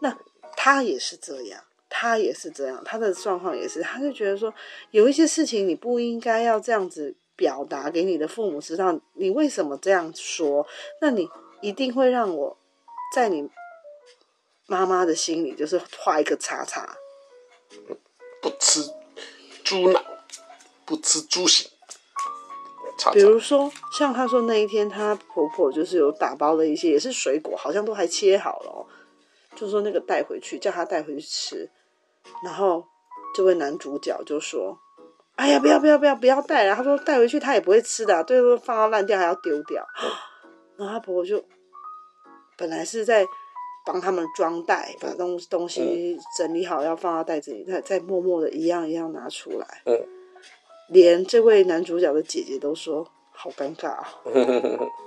[0.00, 0.14] 那
[0.54, 4.52] 他也是这样，他也是这样，他的状况也是，他就觉得说
[4.90, 10.66] 有一些事情你不应该要这样子表达给你的父母知道，你为什么这样说？
[11.00, 11.28] 那你
[11.60, 12.56] 一定会让我
[13.14, 13.48] 在你。
[14.68, 16.96] 妈妈的心里就是画一个叉叉，
[18.42, 18.80] 不吃
[19.62, 20.04] 猪脑，
[20.84, 21.68] 不吃猪血。
[23.12, 28.82] 比如说，像他说那一天，她婆婆就是有打包了一些，也是水果，好像都还切好了哦，
[29.54, 31.70] 就说那个带回去，叫他带回去吃。
[32.44, 32.84] 然后
[33.34, 34.78] 这位男主角就说
[35.36, 39.86] ：“哎呀，不要不要不要不要带了。”他说带回去他也不会吃的，对，说放到烂掉还要丢掉。
[40.76, 41.44] 然后他婆婆就
[42.56, 43.26] 本来是在。
[43.88, 49.82] 帮他们装袋，把东东西整理好，要放到袋子里，再再默默的一样一样拿出来。
[49.84, 49.96] 嗯，
[50.90, 54.08] 连这位男主角的姐姐都说好尴尬啊。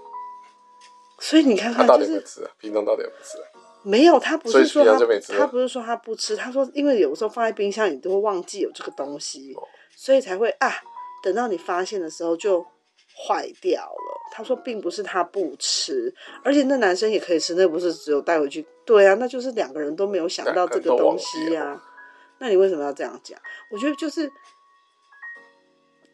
[1.19, 3.37] 所以你看看，就是平常到底有没有吃？
[3.81, 9.55] 没有，他不是说他他不是说他不吃，他说因为有时候放在冰箱，里都会忘记有这个东西，
[9.95, 10.71] 所以才会啊，
[11.23, 12.61] 等到你发现的时候就
[13.27, 14.19] 坏掉了。
[14.31, 16.13] 他说，并不是他不吃，
[16.43, 18.65] 而且那男生也可以吃，那不是只有带回去？
[18.85, 21.83] 对啊，那就是两个人都没有想到这个东西呀、啊。
[22.37, 23.39] 那你为什么要这样讲？
[23.71, 24.31] 我觉得就是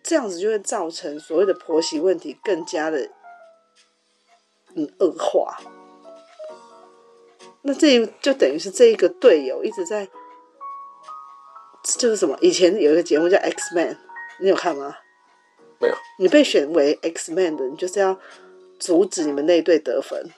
[0.01, 3.09] 这样子，就会造成所谓的婆媳问题更加的
[4.75, 5.57] 嗯恶化。
[7.67, 10.07] 那这就等于是这一个队友一直在，
[11.97, 12.37] 就是什么？
[12.39, 13.93] 以前有一个节目叫《X Man》，
[14.39, 14.95] 你有看吗？
[15.79, 18.19] 没有，你被选为 X Man 的，你就是要
[18.79, 20.31] 阻止你们那一队得分，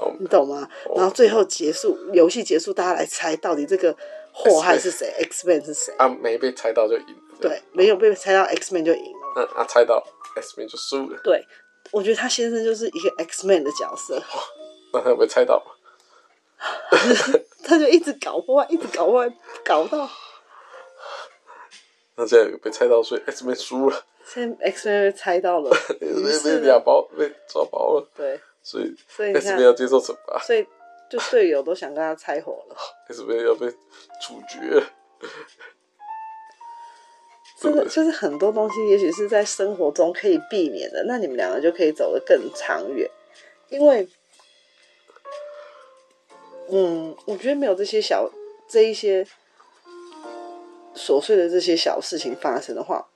[0.00, 0.68] 哦、你懂吗？
[0.86, 3.96] 哦、然后最后结束游戏结束，大家来猜到底这个
[4.32, 5.94] 祸害是谁？X Man 是谁？
[5.98, 7.16] 啊，没被猜到就赢。
[7.40, 9.20] 对，没有被猜到 X Man 就赢了。
[9.36, 11.20] 嗯，啊，猜到 X Man 就输了。
[11.22, 11.46] 对，
[11.92, 14.20] 我觉得他先生就是一个 X Man 的角色。
[14.92, 15.62] 那他有被猜到？
[17.64, 19.32] 他就一直搞破坏，一直搞破坏，
[19.64, 20.08] 搞到。
[22.16, 24.04] 那现在有被猜到，所以 X Man 输了。
[24.24, 26.06] 现在 X Men 被猜到了， 被
[26.44, 30.66] 被俩包被抓包了，对，所以所以 X Men 要接受惩罚，所以
[31.10, 32.76] 就队友都想跟他拆伙了
[33.08, 33.68] ，X Men 要被
[34.20, 34.82] 处决。
[37.58, 43.10] 真的就是很多东西，也许是在生活中可以避免的，那你们两个就可以走得更长远。
[43.70, 44.06] 因为，
[46.70, 48.30] 嗯，我觉得没有这些小
[48.68, 49.26] 这一些
[50.94, 53.06] 琐碎的这些小事情发生的话。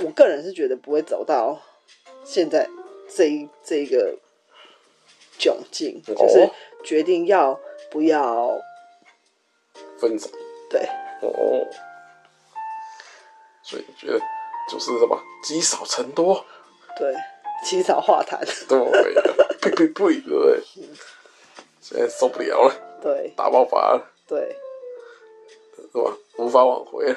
[0.00, 1.60] 我个人是觉得不会走到
[2.24, 2.68] 现在
[3.08, 4.18] 这一这一个
[5.38, 6.50] 窘境，哦、就是
[6.82, 8.58] 决定要不要
[9.98, 10.28] 分手。
[10.70, 10.80] 对，
[11.20, 11.68] 哦，
[13.62, 14.18] 所以觉得
[14.68, 16.44] 就是什么积少成多，
[16.96, 17.14] 对，
[17.62, 20.62] 积少化痰， 对，对不对？
[21.82, 24.56] 现在受不了了，对，大爆发了，对，
[25.76, 26.16] 是吧？
[26.38, 27.16] 无法挽回了。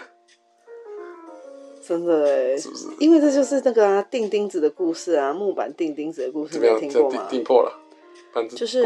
[1.88, 2.88] 真的哎，是不是？
[3.00, 7.28] 因为这就是那个啊，钉钉子的故事啊，木板钉钉子的故事，没有听过吗？
[7.30, 7.80] 钉破了，
[8.56, 8.84] 就是，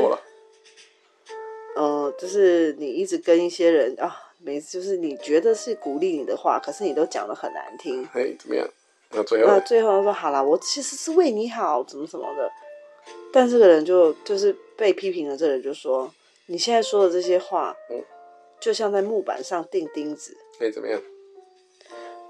[1.78, 8.06] 呃，就是你一直跟一些人啊，每次就是你觉得是鼓励你的话，可是你都讲的很难听。
[8.14, 8.68] 嘿，怎么样？
[9.12, 12.52] 那最后，那最后他说好了，我其实是为你好，怎么什么的。
[13.32, 16.10] 但这个人就就是被批评的这个人就说，
[16.46, 18.02] 你现在说的这些话，嗯，
[18.62, 20.38] 就像在木板上钉钉子。
[20.62, 21.02] 哎，怎么样？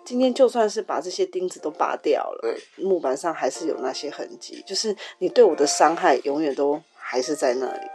[0.04, 7.88] 今天就算是把这些钉子都拔掉了，木板上还是有那些痕迹，就是你对我的伤害永远都还是在那里。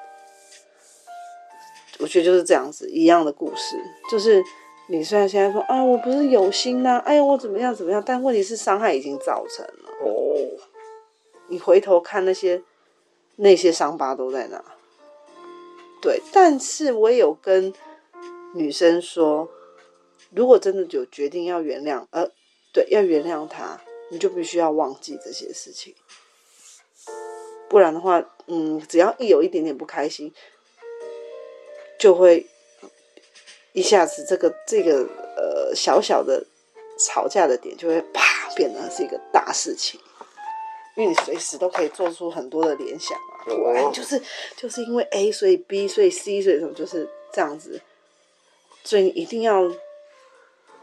[1.99, 3.77] 我觉得就是这样子一样的故事，
[4.09, 4.40] 就是
[4.88, 9.90] 你虽然现在说啊，我不是有心呐、啊，哎呀，我怎么样怎么样，但问题是伤害已经造成了。
[10.05, 10.38] 哦，
[11.49, 12.62] 你回头看那些
[13.37, 14.64] 那些伤疤都在那？
[16.01, 17.73] 对，但是我也有跟
[18.55, 19.51] 女生说。
[20.31, 22.29] 如果真的有决定要原谅，呃，
[22.73, 25.94] 对，要原谅他，你就必须要忘记这些事情，
[27.68, 30.35] 不然的话，嗯，只要一有一点点不开心，
[32.01, 32.49] 就会
[33.75, 36.44] 一下子这个这个呃小小的
[36.99, 40.01] 吵架的点就会啪变成是一个大事情。
[40.96, 43.44] 因为你随时都可以做出很多的联想啊。
[43.46, 44.20] 果然就是
[44.57, 47.80] 就是因为 A 所以 B 所以 C 所以什么就是这样子，
[48.83, 49.70] 所以你一定要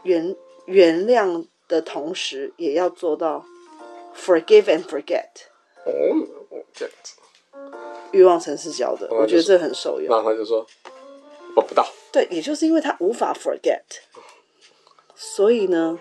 [0.02, 0.34] 原
[0.66, 3.44] 原谅的同时，也要做到
[4.16, 5.28] forgive and forget。
[5.84, 6.28] 哦。
[8.12, 10.08] 欲望城市教的，我觉得这很受用。
[10.10, 10.66] 那他就说，
[11.56, 11.86] 我不到。
[12.12, 13.80] 对，也就是因为他无法 forget，
[15.14, 15.98] 所以呢，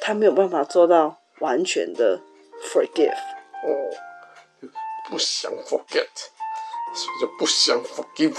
[0.00, 2.18] 他没有办法做到完全的
[2.62, 3.14] forgive。
[3.64, 4.68] 哦，
[5.10, 6.08] 不想 forget，
[6.94, 8.34] 所以就不想 forgive。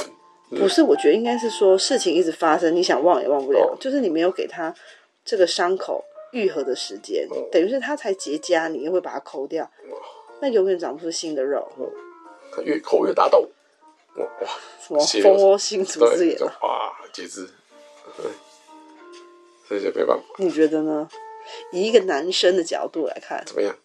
[0.49, 4.73] 不是，我觉得应该是说事情一直发生，你想忘也忘不了，哦、就是你没有给他
[5.25, 9.97] 这个伤口愈合的时间，哦、等于是他才结痂，你又会把它抠掉，哦、
[10.41, 11.59] 那永远长不出新的肉。
[11.77, 11.89] 哦
[12.63, 13.49] 越抠越大洞，
[14.15, 14.47] 哇哇！
[14.79, 16.39] 什么蜂窝性组织炎？
[16.61, 17.49] 哇，截肢，
[19.67, 20.23] 这些没办法。
[20.37, 21.09] 你觉得呢？
[21.71, 23.75] 以一个男生的角度来看，怎么样？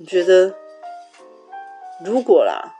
[0.00, 0.54] 你觉得，
[2.02, 2.74] 如果啦，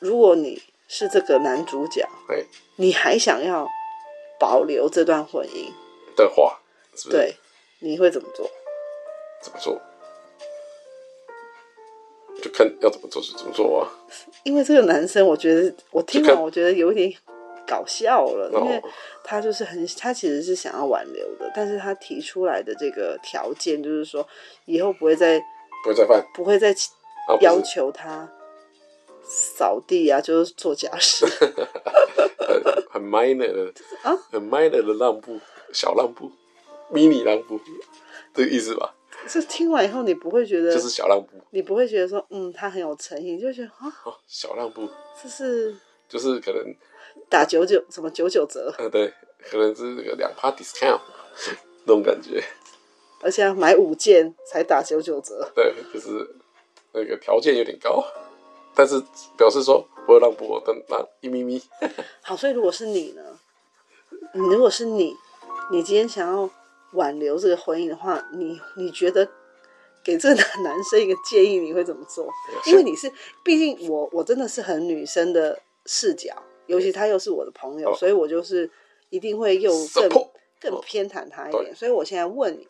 [0.00, 3.68] 如果你是这个男主角，对，你还想要
[4.40, 5.70] 保留这段婚姻
[6.16, 6.58] 的话，
[6.96, 7.16] 是不是？
[7.16, 7.36] 对，
[7.78, 8.50] 你会怎么做？
[9.40, 9.80] 怎么做？
[12.42, 13.86] 就看要怎么做是怎么做啊！
[14.42, 17.14] 因为这个男生，我觉得我听完，我觉得有一点
[17.64, 18.82] 搞笑了，因为
[19.22, 24.26] 他就是很，他其实是想要挽留的，但是他提出来的这个条件就是说，
[24.64, 25.40] 以后不会再
[25.82, 26.74] 不会再犯，不会再
[27.40, 28.28] 要求他
[29.22, 31.26] 扫地啊， 就是做家事，
[32.90, 35.38] 很 minor 的啊，很 minor 的让步，
[35.72, 36.30] 小让步
[36.92, 37.58] ，mini 让步，
[38.34, 38.94] 这个意思吧？
[39.28, 44.88] 这听完以后，你不会觉得就是小让步，你不会觉得说，嗯，他很有诚意，就觉得啊，哦，小让步，
[45.22, 45.74] 这是
[46.08, 46.74] 就是可能
[47.28, 49.12] 打九九什么九九折，呃，对，
[49.44, 51.00] 可能是那个两趴 discount
[51.84, 52.42] 那种感觉，
[53.22, 56.28] 而且要买五件才打九九折，对，就是
[56.92, 58.04] 那个条件有点高，
[58.74, 59.02] 但是
[59.38, 61.62] 表示说不会让步，但那一咪咪。
[62.20, 63.22] 好，所以如果是你呢？
[64.34, 65.16] 如果是你，
[65.70, 66.50] 你今天想要。
[66.94, 69.26] 挽留这个婚姻的话，你你觉得
[70.04, 72.30] 给这个男生一个建议，你会怎么做？
[72.66, 73.10] 因为你是，
[73.42, 76.34] 毕竟我我真的是很女生的视角，
[76.66, 78.70] 尤其他又是我的朋友，所以我就是
[79.08, 80.10] 一定会又更
[80.60, 81.74] 更偏袒他一点。
[81.74, 82.68] 所以我现在问你，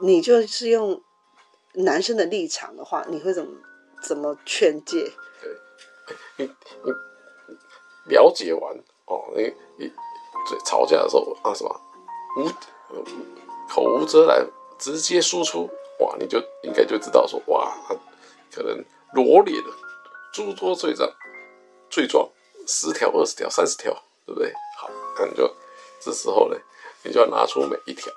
[0.00, 1.02] 你就是用
[1.72, 3.52] 男生的立场的话，你会怎么
[4.02, 5.12] 怎么劝诫？
[6.36, 6.50] 对，你
[6.84, 8.76] 你了解完
[9.06, 9.90] 哦，你你
[10.64, 11.80] 吵架的时候啊什么？
[12.36, 12.48] 无
[13.68, 14.46] 口无遮拦，
[14.78, 17.94] 直接输出哇，你就应该就知道说哇，他
[18.52, 19.68] 可能罗列的
[20.32, 21.08] 诸多罪状，
[21.88, 22.28] 罪状
[22.66, 23.92] 十条、二十条、三十条，
[24.26, 24.52] 对不对？
[24.76, 25.48] 好，那你就
[26.00, 26.56] 这时候呢，
[27.04, 28.12] 你就要拿出每一条，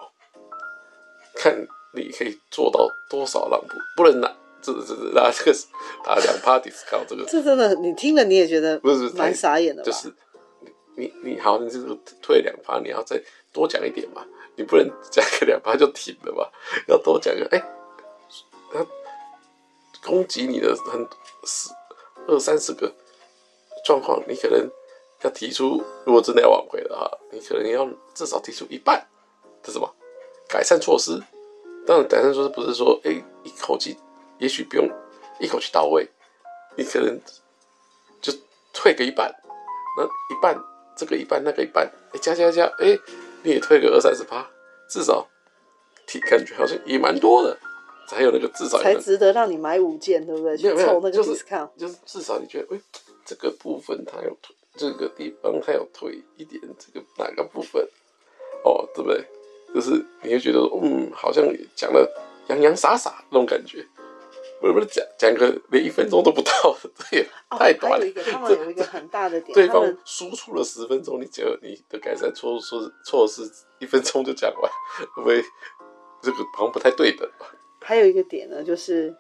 [1.38, 5.58] 看你可以做到多少让步，不能拿这这这拿这个
[6.04, 9.86] 打两趴 discount 这个，这真的你听了你也觉得不是蛮傻眼的吧？
[9.86, 10.14] 就是
[10.96, 13.22] 你你好，你这个退两趴，你要再。
[13.54, 14.24] 多讲一点嘛，
[14.56, 16.52] 你不能讲个两趴就停了吧？
[16.88, 17.66] 要多讲个，哎、欸，
[18.72, 18.86] 他
[20.06, 21.02] 攻击你的很
[21.44, 21.70] 十
[22.28, 22.94] 二三十个
[23.84, 24.70] 状况，你可能
[25.24, 29.04] 要提出，如果真的要挽回的话，你可能要至少提出一半
[29.64, 29.92] 这什么
[30.50, 31.22] 改善措施。
[31.86, 33.98] 当然，改善措施不是说，哎、欸，一口气，
[34.40, 34.90] 也许不用
[35.40, 36.08] 一口气到位，
[36.76, 37.20] 你可能
[38.22, 38.34] 就
[38.74, 39.34] 退个一半，
[39.98, 40.58] 那一半
[40.96, 43.00] 这个一半那个一半，哎、欸，加加加，哎、欸。
[43.44, 44.46] 你也退个二三十趴，
[44.90, 45.26] 至少，
[46.08, 47.56] 体感觉好像也蛮多的，
[48.10, 50.58] 才有那个至少才值得让你买五件，对不对？
[50.58, 51.46] 没有没有，那个就是
[51.78, 52.84] 就是至少你觉得，哎、欸，
[53.24, 57.88] 这个部分它有退，这个地方它有退一点，这个哪个部分，
[58.64, 59.24] 哦，对不对？
[59.78, 62.12] 就是你会觉得，嗯，好像讲的
[62.48, 63.86] 洋洋洒洒那种感觉。
[64.60, 68.08] 不是不是讲讲个连一分钟都不到的， 对，哦、太短了。
[68.08, 73.44] 一个，他们有一个很大的点，对方输出了十分钟，你只有你的改善措措措施
[73.78, 74.72] 一分钟就讲完，
[75.14, 75.44] 会不会
[76.24, 77.30] 这个好像不太对的。
[77.82, 79.16] 还有一个点呢，就是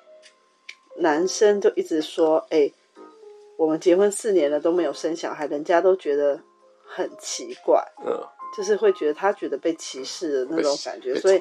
[0.95, 2.73] 男生就一直说：“哎、欸，
[3.57, 6.41] 我们结婚四年了都没有生小孩，人家都觉得
[6.83, 8.27] 很奇怪。”嗯。
[8.55, 11.39] 就是会觉得他觉得被歧视的那种感觉，所以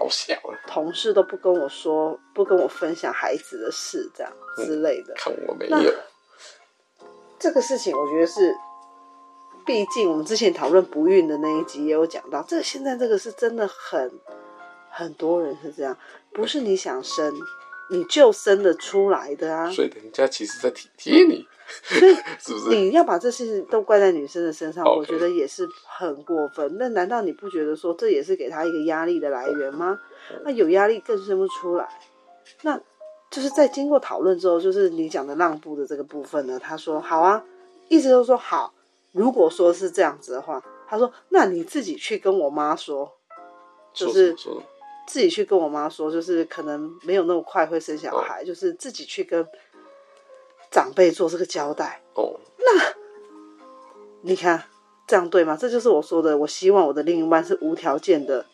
[0.67, 5.15] 同事都不跟我说，不跟我分享孩子的事，这样之类的。
[5.17, 5.93] 看我没有。
[7.39, 8.55] 这个事情，我觉得是，
[9.65, 14.11] 毕竟我们之前讨论不孕的那一集也有讲到，这现在这个是真的很
[14.91, 15.97] 很多人是这样，
[16.33, 17.33] 不是你想生
[17.91, 19.71] 你就生得出来的啊。
[19.71, 21.47] 所以人家其实在体贴你。
[21.83, 24.85] 所以，是不是你要把这事情都怪在女生的身上？
[24.85, 26.77] 我觉得也是很过分。
[26.79, 29.99] 那难道你不觉得说这也是给他一个压力的来源吗？
[30.45, 31.89] 那有压力更生不出来。
[32.63, 32.81] 那
[33.31, 37.45] 就是在经过讨论之后，就是你讲的让步的这个部分呢，他说好啊，
[37.89, 38.73] 意思就是说好。
[39.13, 43.11] 如果说是这样子的话，他说那你自己去跟我妈说，
[43.95, 44.37] 就是
[45.07, 49.43] 自己去跟我妈说，就是可能没有那么快会生小孩，哦、就是自己去跟
[50.71, 52.03] 长辈做这个交代。
[52.15, 52.95] 哦，那
[54.23, 54.65] 你看
[55.07, 55.57] 这样对吗？
[55.59, 58.47] 这就是我说的，我希望我的另一半是无条件的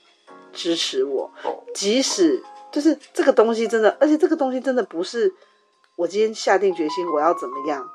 [0.52, 2.42] 支持我，哦、即使。
[2.72, 5.30] 就是这个东西真的，而且这个东西真的不是
[5.94, 7.86] 我今天下定决心我要怎么样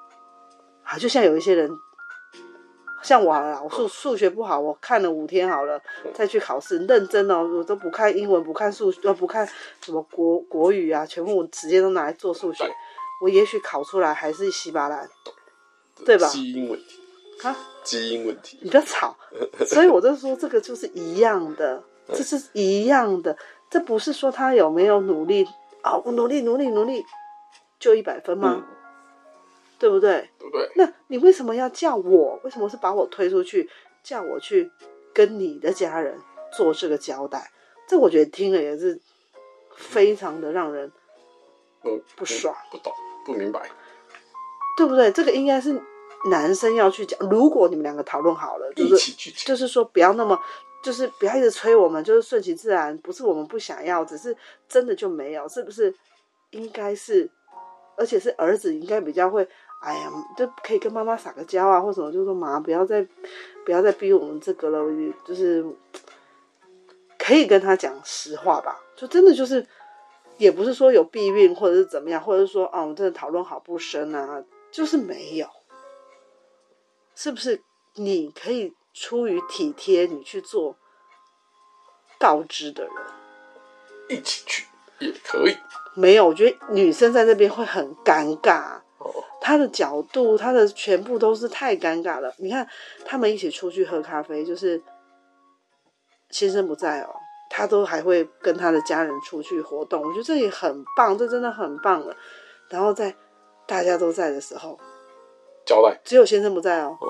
[0.84, 0.95] 啊！
[0.99, 1.67] 就像有一些人，
[3.01, 5.82] 像我好了，我数数学不好，我看了五天好了，
[6.13, 9.49] 再去考试，认真哦，我都不看英文，不看数学，不看
[9.82, 12.63] 什么国国语啊，全部我时间都拿来做数学，
[13.21, 15.10] 我也许考出来还是稀巴烂，
[16.06, 16.27] 对吧？
[16.27, 17.01] 基因问题
[17.43, 19.15] 啊，基因问题，你不要吵。
[19.65, 23.38] 所以我就说，这个就是一样的，这是一样的。
[23.69, 25.43] 这不是说他有没有努力
[25.82, 26.01] 啊、哦？
[26.06, 27.06] 我努力努力努力，
[27.80, 28.56] 就一百分吗？
[28.56, 28.75] 嗯、
[29.77, 30.30] 对不对？
[30.39, 30.71] 对不对？
[30.75, 32.39] 那你为什么要叫我？
[32.43, 33.69] 为什么是把我推出去，
[34.03, 34.71] 叫我去
[35.13, 36.17] 跟你的家人
[36.56, 37.51] 做这个交代？
[37.88, 38.99] 这我觉得听了也是
[39.75, 40.91] 非常的让人
[42.15, 42.93] 不爽、嗯嗯、不懂、
[43.27, 43.69] 不明白，
[44.75, 45.11] 对不对？
[45.11, 45.79] 这个应该是
[46.31, 47.19] 男生要去讲。
[47.29, 49.11] 如果你们两个讨论好了，就是、
[49.45, 50.39] 就是说不要那么。
[50.83, 54.33] 就是不要一直催我们，就是顺其自然，不是我们不想要，只是
[54.69, 55.93] 真的就没有，是不是？
[56.51, 57.29] 应该是，
[57.97, 59.45] 而且是儿子应该比较会，
[59.81, 63.05] 哎呀，就可以跟妈妈撒个娇啊，或什么，就说妈，不要再，
[63.65, 64.79] 不要再逼我们这个了，
[65.25, 65.65] 就是
[67.17, 69.65] 可以跟他讲实话吧，就真的就是，
[70.38, 75.47] 也不是说有避孕或者是怎么样，或者是说，哦，我们真的讨论好不深啊，就是没有，
[77.15, 77.62] 是不是？
[77.95, 78.73] 你可以。
[79.00, 80.76] 出于体贴，你去做
[82.17, 82.93] 告知的人，
[84.10, 84.65] 一起去
[84.97, 85.56] 也可以。
[85.93, 88.80] 没有，我觉得女生在那边会很尴尬。
[88.97, 92.34] 哦，她的角度，她的全部都是太尴尬了。
[92.39, 92.67] 你看，
[93.06, 94.82] 他们一起出去喝咖啡，就是
[96.32, 97.15] 先生不在哦，
[97.49, 100.01] 她都还会跟他的家人出去活动。
[100.01, 102.15] 我觉得这也很棒，这真的很棒了。
[102.69, 103.15] 然后在
[103.65, 104.77] 大家都在的时候，
[105.65, 106.97] 交代，只有先生不在哦。
[106.99, 107.07] 哦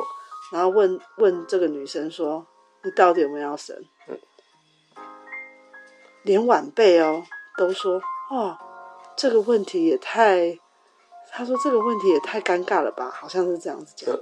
[0.51, 2.45] 然后问问这个女生说
[2.83, 3.75] ：“你到底有没有要生？”
[4.07, 4.17] 嗯、
[6.23, 7.21] 连晚辈哦
[7.57, 8.57] 都说：“哦，
[9.17, 10.57] 这个问题也太……
[11.29, 13.11] 他说这个问题也太尴尬了吧？
[13.13, 14.17] 好像是这样子讲。”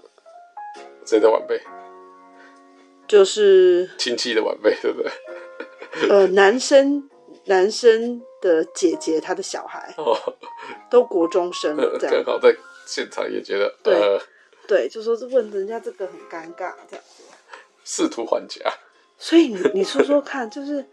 [1.06, 1.62] 谁的晚辈？
[3.08, 5.12] 就是亲戚的晚辈，对不对？
[6.10, 7.10] 呃，男生
[7.46, 10.16] 男生的姐姐，他的小孩哦，
[10.90, 12.56] 都国中生，这样刚好在
[12.86, 13.94] 现场也觉得对。
[13.94, 14.20] 呃
[14.68, 17.24] 对，就说是问人家这个很尴尬，这样子，
[17.84, 18.68] 试图缓颊。
[19.16, 20.84] 所以你你说说看，就是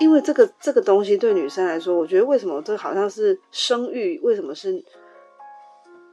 [0.00, 4.82] 因为这个这个东西对女生来说，我觉得为什么这好像是生育，为什么是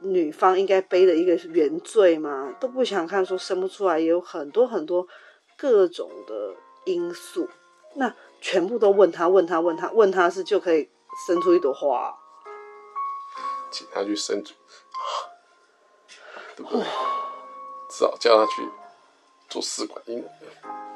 [0.02, 2.54] 女方应该背的一个原罪嘛？
[2.60, 5.08] 都不想看说生不出来，也有很多很多
[5.56, 6.54] 各种的
[6.86, 7.48] 因素，
[7.96, 10.88] 那全部都问他问他问他问他是就可以
[11.26, 12.16] 生出一朵花，
[13.70, 14.42] 请他去生。
[16.56, 16.82] 对不对？
[17.90, 18.66] 只好叫他去
[19.50, 20.28] 做试管婴儿。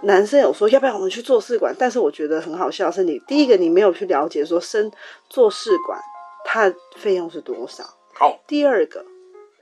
[0.03, 4.91] 男生有说要不要我们去做试管，但是我觉得很好笑，是你第一个你没有去了解说生
[5.29, 6.01] 做试管
[6.47, 7.85] 它费用是多少。
[8.15, 9.05] 好，第二个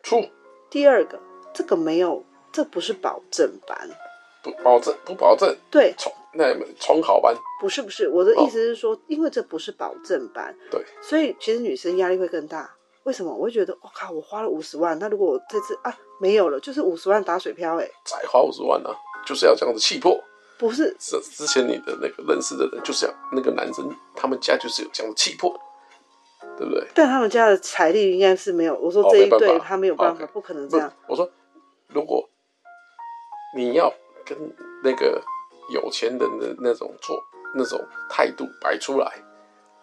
[0.04, 0.30] 出，
[0.70, 1.18] 第二个
[1.52, 3.90] 这个没有，这不是保证班，
[4.44, 5.56] 不保证，不保证。
[5.68, 12.70] 对，重那重考班不是不是，我的意思是说，哦、因为这不是保证班，对，所以其实女生压力会更大。
[13.04, 20.22] 为什么我会觉得我、哦、靠，我花了五十万，那如果我这次啊没有了，就是五十万打水漂哎、欸，再花五十万呢、啊，就是要这样子气魄。
[20.58, 25.58] 不是，是之前你的那个认识的人，就是要那个男生，他们家就是有这样的气魄，
[26.58, 26.86] 对不对？
[26.94, 28.74] 但他们家的财力应该是没有。
[28.76, 30.92] 我说这一对、哦、他没有办法，哦 okay、不可能这样。
[31.06, 31.30] 我说，
[31.86, 32.28] 如果
[33.56, 33.90] 你要
[34.26, 34.36] 跟
[34.84, 35.22] 那个
[35.68, 37.22] 有钱人的那种做
[37.54, 39.12] 那种态度摆出来，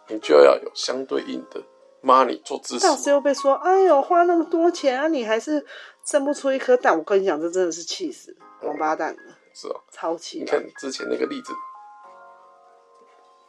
[0.07, 1.61] 你就要有相对应的。
[2.03, 5.65] money 做支持，到时候被说，哎呦，花那么多钱啊，你还是
[6.05, 6.95] 生不出一颗蛋。
[6.95, 9.19] 我跟你讲，这真的是气死王八蛋了。
[9.55, 10.37] 是哦，超气。
[10.37, 11.51] 你看之前那个例子，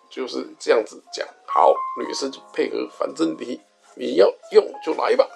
[0.09, 1.29] 就是这样子讲。
[1.47, 3.61] 好，女生就配合，反正你
[3.95, 5.29] 你要用就来吧。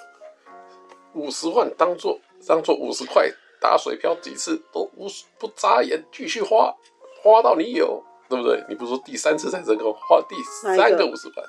[1.13, 3.31] 五十万当做当做五十块，
[3.61, 5.07] 打水漂几次都无
[5.39, 6.75] 不眨眼，继续花，
[7.23, 8.65] 花到你有，对不对？
[8.69, 11.47] 你不是说第三次才成功，花第三个五十万，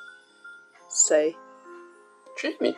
[0.90, 1.36] 谁？
[2.36, 2.76] 去你！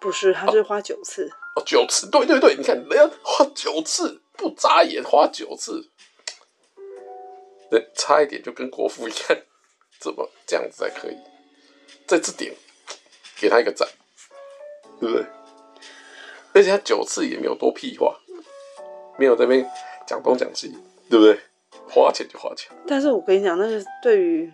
[0.00, 5.90] 不是，他是花九次哦，哦，九次，对对对，你看人家花九次不眨眼，花九次，
[7.70, 9.38] 对差一点就跟国父一样，
[10.00, 11.16] 怎么这样子才可以？
[12.06, 12.54] 在这点
[13.36, 13.88] 给他一个赞，
[15.00, 15.26] 对不对？
[16.54, 18.18] 而且他九次也没有多屁话，
[19.18, 19.70] 没有在那边
[20.06, 20.76] 讲东讲西，
[21.08, 21.38] 对不对？
[21.88, 22.70] 花钱就花钱。
[22.86, 24.52] 但是我跟你讲，那是对于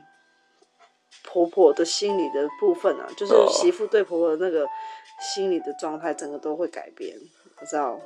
[1.24, 4.66] 婆婆的心理的部分啊，就是媳妇对婆婆的那个
[5.20, 7.16] 心理的状态，整个都会改变。
[7.60, 7.98] 我知道，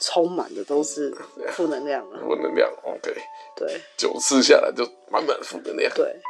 [0.00, 1.14] 充满的都是
[1.52, 2.70] 负能量了， 负能量。
[2.82, 3.14] OK，
[3.56, 5.92] 对，九次下来就满满负能量。
[5.94, 6.20] 对，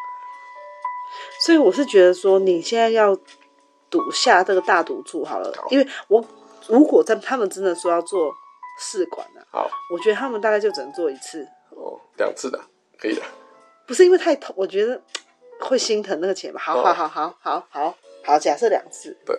[1.45, 3.17] 所以我是觉得说，你现在要。
[3.91, 6.25] 赌下这个大赌注好了，好，因为我
[6.67, 8.35] 如果在他们真的说要做
[8.79, 12.61] 试管啊，好，我觉得他们大概就只能做一次哦，两次的
[12.99, 13.23] 可以的，
[13.87, 15.01] 不是因为太痛，我觉得
[15.61, 16.61] 会心疼那个钱嘛。
[16.61, 19.39] 好好好好好好好，假设两次，对，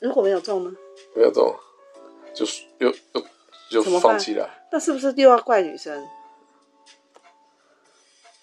[0.00, 0.70] 如果没有中呢？
[1.14, 1.54] 没有中，
[2.34, 6.06] 就是又又就放弃了，那是不是又要怪女生？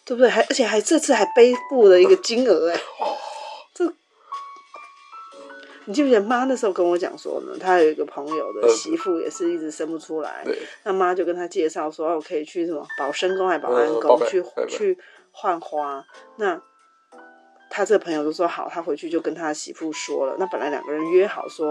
[0.05, 0.29] 对不对？
[0.29, 2.79] 还而且还这次还背负了一个金额哎。
[5.89, 7.57] 你记不记得妈那时候跟我讲说呢？
[7.59, 14.97] 她有一个朋友的媳妇也是一直生不出来，嗯、那妈就跟她介绍说，我可以去什么保生宫还保安宫、嗯、去去
[15.31, 16.05] 换花。
[16.35, 16.61] 那
[17.71, 20.35] 他这个朋友就说好，他回去就跟他媳妇说了。
[20.37, 21.69] 那本来两个人约好说、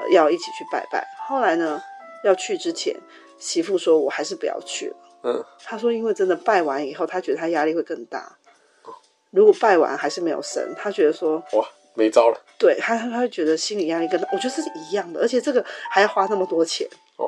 [0.00, 1.80] 呃、要一起去拜拜，后来呢
[2.24, 2.96] 要去之前，
[3.38, 4.96] 媳妇说我还是不要去了。
[5.22, 8.36] 嗯，他说因为真的拜完以后，他觉得他压力会更大。
[9.30, 11.64] 如果拜完还是没有生，他觉得说哇。
[11.94, 16.86] 没招了，对他，他会觉得心理压力跟他，我觉得是一样的，而且这个还要花那么多钱
[17.16, 17.26] 哦，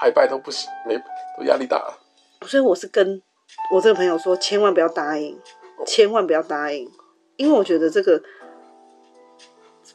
[0.00, 0.96] 拜拜都不行，没
[1.38, 1.98] 都压力大了。
[2.46, 3.22] 所以我是跟
[3.72, 5.34] 我这个朋友说，千万不要答应，
[5.76, 6.90] 哦、千万不要答应，
[7.36, 8.20] 因为我觉得这个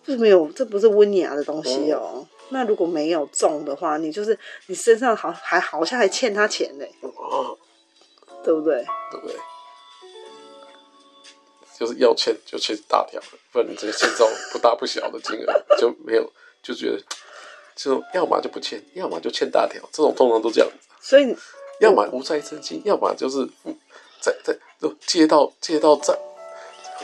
[0.04, 2.12] 不是没有，这不是温雅的东西哦。
[2.16, 4.38] 嗯、那如果没有中的话，你就是
[4.68, 7.58] 你身上好还好像还欠他钱呢，哦，
[8.44, 8.86] 对不对？
[9.12, 9.36] 对不对？
[11.78, 13.22] 就是要欠就欠大条，
[13.52, 16.32] 不然你这个欠这种不大不小的金额就没有，
[16.64, 16.98] 就觉得
[17.76, 20.88] 就要么就不欠，要么就欠大条，这种通常都这样子。
[21.02, 21.36] 所以，
[21.82, 23.46] 要么无债生金，要么就是
[24.22, 26.18] 在在就借到借到债，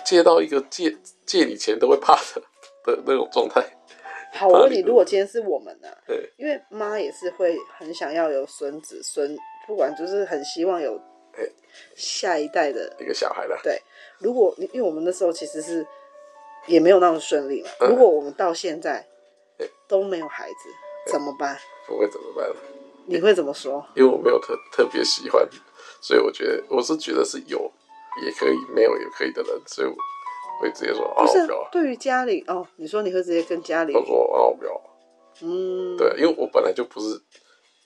[0.05, 2.41] 借到一个借借你钱都会怕的
[2.86, 3.61] 的那种状态。
[4.34, 5.97] 好，我问你，如果今天是我们呢、啊？
[6.07, 10.99] 对，因为妈也是会很想要有孙子孙，不管就是很希望有。
[11.95, 13.57] 下一代的一个小孩了。
[13.63, 13.82] 对，
[14.22, 15.86] 如果因为我们那时候其实是
[16.67, 17.69] 也没有那么顺利嘛。
[17.80, 19.05] 嗯、如果我们到现在
[19.88, 21.57] 都没有孩子，怎么办？
[21.88, 22.47] 不会怎么办？
[23.05, 23.86] 你会怎么说？
[23.95, 25.45] 因为我没有特特别喜欢，
[25.99, 27.59] 所以我觉得我是觉得是有
[28.24, 29.95] 也可以，没有也可以的人，所以我
[30.61, 31.47] 会直接说啊，不是。
[31.72, 34.82] 对于家里哦，你说你会直接跟家里我说啊，我不要。
[35.41, 37.19] 嗯，对，因为我本来就不是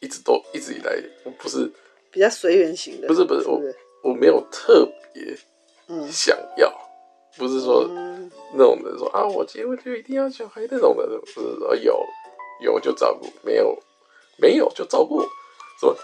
[0.02, 1.72] 一直都一直以来我不是。
[2.12, 5.38] 比较随缘型的，不是不是，是不是我我没有特别
[6.12, 7.88] 想要，嗯、不是说
[8.54, 12.06] 那种的说啊，我结婚就一定要小孩那种的，不是说有
[12.62, 13.78] 有就照顾，没有
[14.38, 15.22] 没有就照顾，
[15.80, 15.96] 什么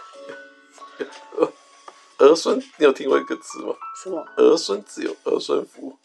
[2.20, 2.58] 儿孙？
[2.78, 3.76] 你有听过一个词吗？
[4.04, 4.24] 什么？
[4.38, 5.98] 儿孙自有儿孙福，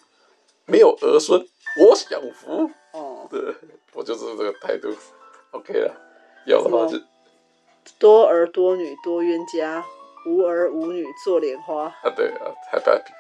[0.65, 1.47] 没有儿孙
[1.79, 2.71] 我享福。
[2.93, 3.55] 哦，对，
[3.93, 4.89] 我就是这个态度。
[5.51, 5.95] OK 了，
[6.47, 6.99] 有的话就
[7.99, 9.85] 多儿多女多冤家。
[10.27, 13.13] 无儿无女做莲花啊，对啊，还不要皮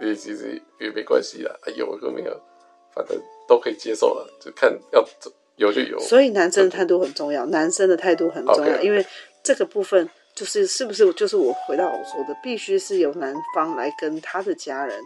[0.00, 2.40] 皮，也其实也没关系啦，有跟没有，
[2.94, 5.06] 反正都可以接受了，就看要
[5.56, 5.98] 有就有。
[6.00, 8.80] 所以男生的态度很重要，男生的态度很重要，Okay.
[8.80, 9.04] 因为
[9.42, 14.98] 这个部分就是是不是就是我回到我说的，必须是由男方来跟他的家人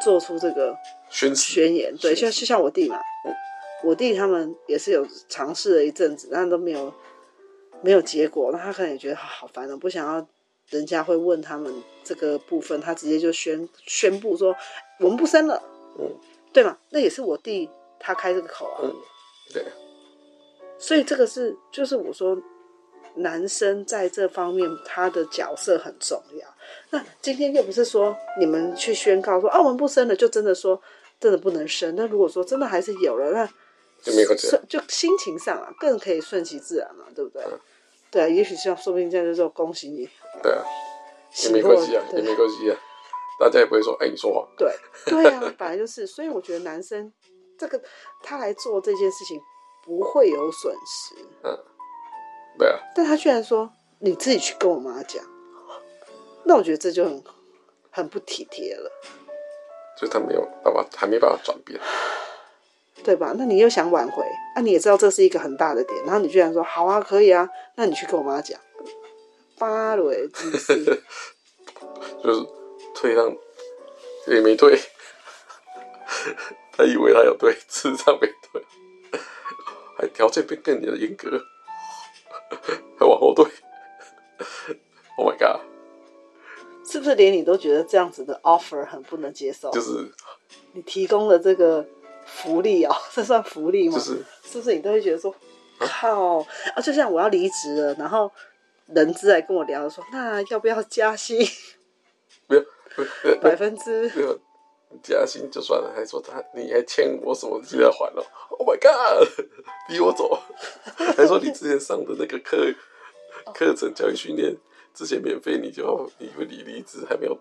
[0.00, 0.76] 做出这个
[1.10, 3.34] 宣宣言，对，像就像我弟嘛，嗯、
[3.82, 6.94] 我弟他们也是有尝试了一阵子，但都没有
[7.80, 10.24] 没有结果，那他可能也觉得好烦了，不想要。
[10.70, 14.54] 人家会问他们这个部分，他直接就宣宣布说
[14.98, 15.62] 我们不生了，
[15.98, 16.10] 嗯，
[16.52, 16.78] 对嘛？
[16.90, 17.68] 那也是我弟
[18.00, 18.94] 他开这个口啊，嗯，
[19.52, 19.64] 对。
[20.78, 22.36] 所以这个是就是我说
[23.14, 26.48] 男生在这方面他的角色很重要。
[26.90, 30.80] 那今天又不是说你们去宣告说啊我们不生了，就真的说
[31.20, 31.94] 真的不能生。
[31.96, 33.46] 那如果说真的还是有了，那
[34.02, 34.34] 就没有，
[34.68, 37.42] 就心情上啊更可以顺其自然嘛，对不对？
[37.44, 37.60] 嗯
[38.10, 40.06] 对啊，也许像说不定这样就说恭喜你。
[40.42, 40.64] 对啊，
[41.44, 42.76] 也没关系啊，也没关系啊，
[43.38, 44.46] 大家也不会说哎，你说谎。
[44.56, 44.74] 对
[45.06, 47.12] 对啊， 本来就是，所以我觉得男生
[47.58, 47.80] 这个
[48.22, 49.40] 他来做这件事情
[49.84, 51.14] 不会有损失。
[51.44, 51.58] 嗯，
[52.58, 52.78] 对啊。
[52.94, 53.70] 但他居然说
[54.00, 55.24] 你自己去跟我妈讲，
[56.44, 57.22] 那我觉得这就很
[57.90, 58.90] 很不体贴了。
[59.98, 61.78] 就他没有办法，还没办法转变。
[63.04, 63.34] 对吧？
[63.36, 64.24] 那你又想挽回，
[64.54, 68.60] 那、啊、你也知道这是一个很大的点，然后你居然说好啊，可以啊，那你去跟我妈讲，
[69.62, 70.50] 巴雷之
[72.20, 72.46] 就是
[72.96, 73.32] 退让
[74.26, 74.76] 也没退。
[76.76, 78.60] 他以为他有对，事实上没对，
[79.96, 81.30] 还条件变更加的严格，
[82.98, 83.46] 还往后退。
[85.16, 85.60] Oh my god！
[86.84, 89.70] 是不是连你都觉得这样子的 offer 很不能接受？
[89.70, 90.10] 就是
[90.72, 91.86] 你提供的这个
[92.26, 93.94] 福利哦，这算福利吗？
[93.96, 95.32] 就是是不是你都会觉得说，
[95.78, 96.38] 靠
[96.74, 96.80] 啊！
[96.82, 98.32] 就像我要离职了，然后
[98.86, 101.38] 人资来跟我聊说，那要不要加薪？
[102.48, 102.64] 没有，
[103.40, 104.38] 百分之没有
[105.02, 109.28] 加薪就算了，还说他你还欠我什么东西要还了？Oh my god！
[109.88, 110.38] 逼我走，
[111.16, 112.72] 还说你之前上的那个课
[113.54, 114.56] 课程教育训练。
[114.94, 117.34] 之前免费，你就你以为你离职还没有，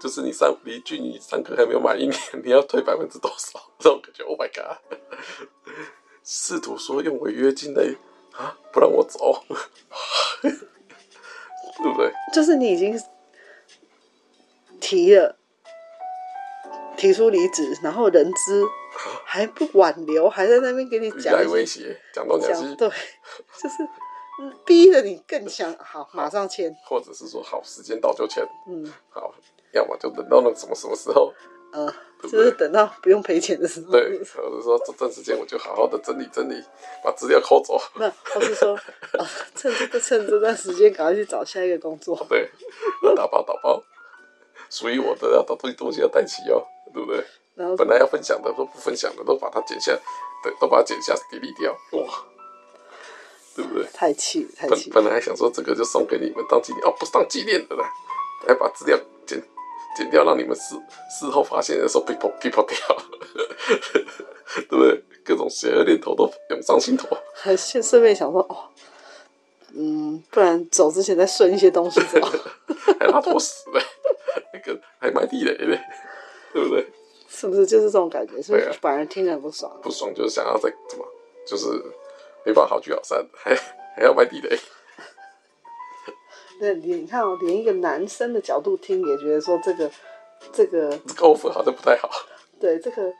[0.00, 3.60] 就是你上离距你上课还没有满一年，你要退百分之多少？
[3.78, 4.78] 这种感觉，Oh my god！
[6.24, 7.84] 试图说用违约金来
[8.40, 9.44] 啊，不让我走，
[10.42, 10.50] 对
[11.92, 12.12] 不对？
[12.32, 12.98] 就是你已经
[14.80, 15.36] 提了，
[16.96, 18.64] 提出离职，然后人资
[19.24, 23.76] 还不挽留，还在那边给你讲来威胁，讲东讲西，对，就是。
[24.64, 29.34] 逼得你更想 好，马上签，或者是说好，时间到就签，嗯，好，
[29.72, 31.30] 要么就等到那什么什么时候，
[31.72, 31.92] 嗯，
[32.22, 36.62] 就是等到不用赔钱的时候，对，我是说这段时间我就好好的整理整理，
[37.02, 38.74] 把资料抠走，那或是说
[39.18, 42.50] 啊，趁这个趁这段时间赶快去找下一个工作，对，
[43.14, 43.82] 打包打包，
[44.68, 47.24] 属于我的要把东西东西要带齐哦，对不对？
[47.54, 49.92] 然后本来要分享的都不分享的都把它剪下，
[50.42, 52.24] 对，都把它剪下 delete 掉，哇。
[53.52, 53.84] 对不对？
[53.92, 54.88] 太气，太气！
[54.90, 57.84] 本本来还想说这个就送给你们当纪念哦，不是当纪念的啦，
[58.46, 58.96] 还把资料
[59.96, 60.74] 剪剪掉，让你们事
[61.10, 62.76] 事后发现的时候被破被破掉，
[64.68, 65.04] 对不对？
[65.24, 67.06] 各种邪恶念头都涌上心头。
[67.34, 68.56] 还顺顺便想说哦，
[69.74, 72.20] 嗯，不然走之前再顺一些东西走，
[72.98, 73.80] 还拉坨屎嘞，
[74.54, 75.80] 那个还埋地雷嘞，
[76.52, 76.86] 对不对？
[77.28, 78.40] 是不是就是这种感觉？
[78.42, 79.70] 是不是反而听着很不爽？
[79.82, 81.04] 不爽就是想要再怎么，
[81.46, 81.66] 就是。
[82.42, 83.54] 没办法好聚好散，还
[83.94, 84.58] 还要埋地雷。
[86.60, 89.90] 那你看哦，连一个男生的角度听也觉得说这个
[90.52, 92.08] 这个高分好像不太好。
[92.60, 93.10] 对，这个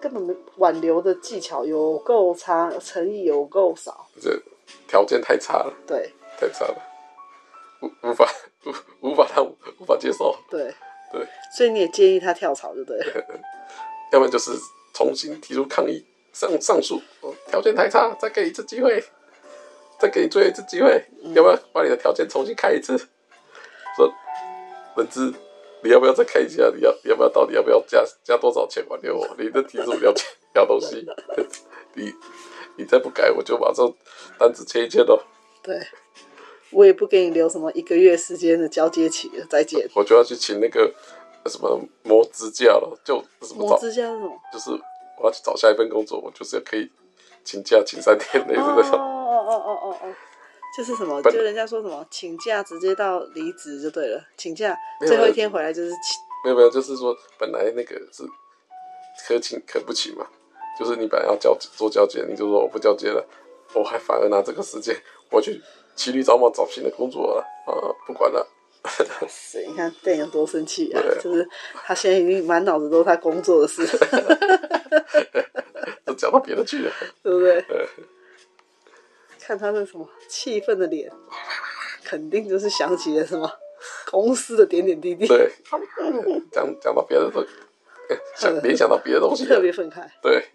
[0.00, 4.38] 根本挽留的技巧有够差，诚意有够少，这
[4.86, 5.74] 条件太差了。
[5.86, 6.76] 对，太差了，
[7.80, 8.30] 无无法
[8.64, 10.36] 无无法他无法接受。
[10.50, 10.74] 对
[11.10, 11.26] 对，
[11.56, 13.26] 所以你也建议他跳槽，就对了。
[14.12, 14.52] 要不然就是
[14.92, 16.04] 重新提出抗议。
[16.32, 17.02] 上上诉，
[17.48, 19.02] 条件太差，再给一次机会，
[20.00, 22.96] 再给你最后一次机会，你、要不要把你的条件重新开一次？
[23.96, 24.12] 说，
[24.96, 25.32] 人资，
[25.82, 26.72] 你要不要再开一下？
[26.74, 29.28] 你要要不要到底要不要加加多少钱挽留我？
[29.38, 31.06] 你的提出要钱要东西，
[31.94, 32.12] 你
[32.76, 33.92] 你再不改，我就马上
[34.38, 35.24] 单子签一签了。
[35.62, 35.78] 对，
[36.70, 39.88] 我也不给你留什么一个月时间的交接期了，再见。
[39.94, 40.92] 我就要去请那个
[41.46, 44.70] 什么磨指甲了，就什么磨指甲那种，就是。
[45.22, 46.90] 我要去找下一份工作，我就是可以
[47.44, 48.96] 请假请三天类似的。
[48.96, 50.14] 哦哦哦哦哦哦，
[50.76, 51.20] 就是什么？
[51.22, 54.76] 本就人家说什么请假直接到离职就对了，请假
[55.06, 56.18] 最后一天回来就是请。
[56.44, 58.24] 没有没有，就是说本来那个是
[59.28, 60.26] 可请可不请嘛，
[60.78, 63.24] 就是你本来要交做交接，你就说我不交接了，
[63.74, 64.96] 我还反而拿这个时间
[65.30, 65.60] 我去
[65.94, 67.72] 骑驴找马找新的工作了啊，
[68.06, 68.46] 不管了。
[69.28, 69.62] 是？
[69.66, 71.02] 你看电影有多生气啊！
[71.22, 73.86] 就是他现在已经满脑子都是他工作的事，
[76.06, 77.62] 都讲到别的去了，对不对？
[79.50, 81.10] 看他那什么气愤的脸，
[82.04, 83.50] 肯定就是想起了什么
[84.08, 85.26] 公司的点点滴滴。
[85.26, 85.50] 对，
[86.52, 87.44] 讲讲到别的都
[88.36, 90.08] 想联想到别的东西，特别愤慨。
[90.22, 90.46] 对，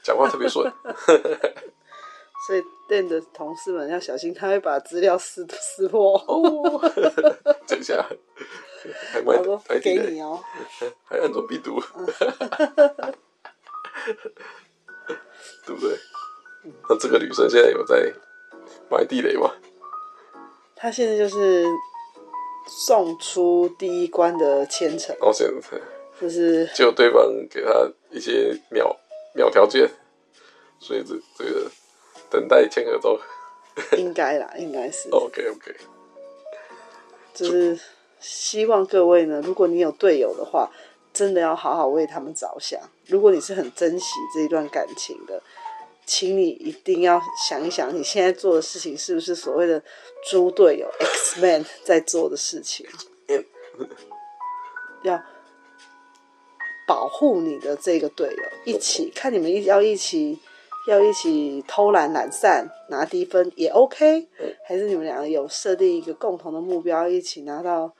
[0.00, 0.72] 讲话特别顺。
[2.46, 6.16] 所以店的同事们要小心，他会把资料撕撕破。
[7.66, 8.06] 等一下，
[9.12, 10.40] 还他说给你哦，
[11.04, 11.82] 还安装病毒，
[15.66, 15.98] 对不对？
[16.88, 18.12] 那这个女生现在有在
[18.90, 19.50] 埋地雷吗？
[20.76, 21.66] 她现在就是
[22.66, 25.16] 送出第一关的千层。
[25.20, 25.78] 哦，现在
[26.20, 27.70] 就是就对方给她
[28.10, 28.96] 一些秒
[29.34, 29.90] 秒条件，
[30.78, 31.70] 所以这这个。
[32.30, 33.18] 等待签合同，
[33.98, 35.10] 应该啦，应该是。
[35.10, 35.76] OK OK，
[37.34, 37.78] 就是
[38.18, 40.70] 希望各位呢，如果你有队友的话，
[41.12, 42.80] 真的要好好为他们着想。
[43.04, 45.42] 如果你是很珍惜这一段感情的，
[46.06, 49.82] 请你一定要想一想，你现在做的事情是不是所谓的
[50.30, 52.86] 猪队友 X Man 在做的事情？
[55.04, 55.22] 要
[56.86, 60.38] 保护你的这个队友，一起看你们一要一起。
[60.88, 64.28] 要一起偷懒懒散拿低分也 OK，
[64.66, 67.94] 还是你们两个有设定一个共同的目标，一起拿到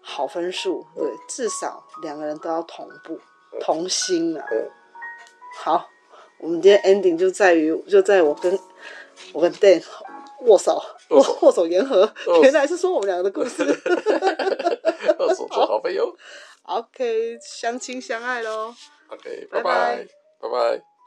[0.00, 0.86] 好分数？
[0.94, 3.18] 对，至少两个人都要同步
[3.60, 4.46] 同心啊。
[5.56, 5.88] 好，
[6.40, 8.58] 我们今天 ending 就在于就在我跟
[9.32, 9.82] 我跟 Dan
[10.42, 10.80] 握手
[11.10, 12.10] 握握手言和，
[12.42, 13.64] 原来是说我们两个的故事。
[15.18, 16.16] 握手做好朋友。
[16.62, 18.74] OK，相亲相爱喽。
[19.08, 20.06] OK，拜拜，
[20.40, 20.97] 拜拜。